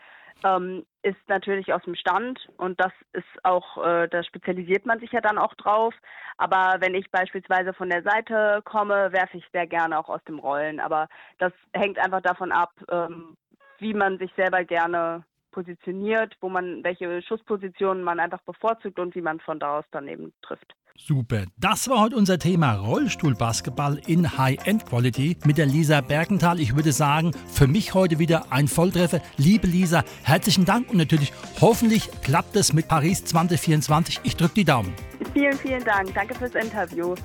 ähm, 0.44 0.86
ist 1.02 1.18
natürlich 1.28 1.74
aus 1.74 1.84
dem 1.84 1.96
Stand 1.96 2.48
und 2.58 2.80
das 2.80 2.92
ist 3.14 3.26
auch, 3.44 3.84
äh, 3.84 4.08
da 4.08 4.24
spezialisiert 4.24 4.86
man 4.86 5.00
sich 5.00 5.12
ja 5.12 5.22
dann 5.22 5.38
auch 5.38 5.54
drauf. 5.56 5.94
Aber 6.38 6.78
wenn 6.80 6.96
ich 6.96 7.10
beispielsweise 7.12 7.74
von 7.74 7.90
der 7.90 8.04
Seite 8.04 8.62
komme, 8.66 9.12
werfe 9.12 9.38
ich 9.38 9.46
sehr 9.52 9.68
gerne 9.68 9.98
auch 9.98 10.10
aus 10.10 10.24
dem 10.26 10.40
Rollen. 10.40 10.80
Aber 10.80 11.08
das 11.38 11.54
hängt 11.74 11.98
einfach 12.00 12.22
davon 12.22 12.52
ab, 12.52 12.72
ähm, 12.90 13.36
wie 13.80 13.94
man 13.94 14.18
sich 14.18 14.32
selber 14.36 14.64
gerne 14.64 15.24
positioniert, 15.52 16.36
wo 16.42 16.50
man, 16.50 16.84
welche 16.84 17.22
Schusspositionen 17.22 18.04
man 18.04 18.20
einfach 18.20 18.42
bevorzugt 18.42 19.00
und 19.00 19.16
wie 19.16 19.22
man 19.22 19.40
von 19.40 19.60
da 19.60 19.80
aus 19.80 19.86
dann 19.92 20.08
eben 20.08 20.34
trifft. 20.42 20.76
Super. 20.98 21.46
Das 21.58 21.90
war 21.90 22.02
heute 22.02 22.16
unser 22.16 22.38
Thema 22.40 22.74
Rollstuhlbasketball 22.76 24.00
in 24.06 24.38
High-End 24.38 24.86
Quality 24.86 25.38
mit 25.46 25.58
der 25.58 25.66
Lisa 25.66 26.02
Bergenthal. 26.02 26.60
Ich 26.60 26.76
würde 26.76 26.92
sagen, 26.92 27.32
für 27.52 27.68
mich 27.68 27.94
heute 27.94 28.20
wieder 28.20 28.52
ein 28.52 28.68
Volltreffer. 28.68 29.22
Liebe 29.38 29.68
Lisa, 29.68 30.04
herzlichen 30.24 30.66
Dank 30.66 30.90
und 30.90 30.98
natürlich 30.98 31.34
hoffentlich 31.62 32.10
klappt 32.22 32.56
es 32.56 32.74
mit 32.74 32.88
Paris 32.88 33.24
2024. 33.26 34.20
Ich 34.24 34.36
drücke 34.36 34.56
die 34.56 34.66
Daumen. 34.66 34.94
Vielen, 35.34 35.58
vielen 35.58 35.84
Dank. 35.84 36.14
Danke 36.14 36.36
fürs 36.36 36.56
Interview. 36.56 37.16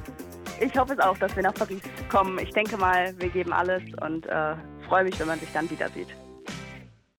Ich 0.61 0.76
hoffe 0.78 0.94
es 0.94 1.00
auch, 1.00 1.18
dass 1.18 1.35
wir 1.35 1.42
nach 1.42 1.54
Paris 1.54 1.83
kommen. 2.09 2.38
Ich 2.38 2.50
denke 2.50 2.76
mal, 2.76 3.14
wir 3.18 3.28
geben 3.28 3.52
alles 3.52 3.83
und 4.00 4.26
äh, 4.26 4.54
freue 4.88 5.04
mich, 5.04 5.18
wenn 5.18 5.26
man 5.26 5.40
sich 5.40 5.49
dann 5.52 5.68
wieder 5.71 5.88
sieht. 5.90 6.09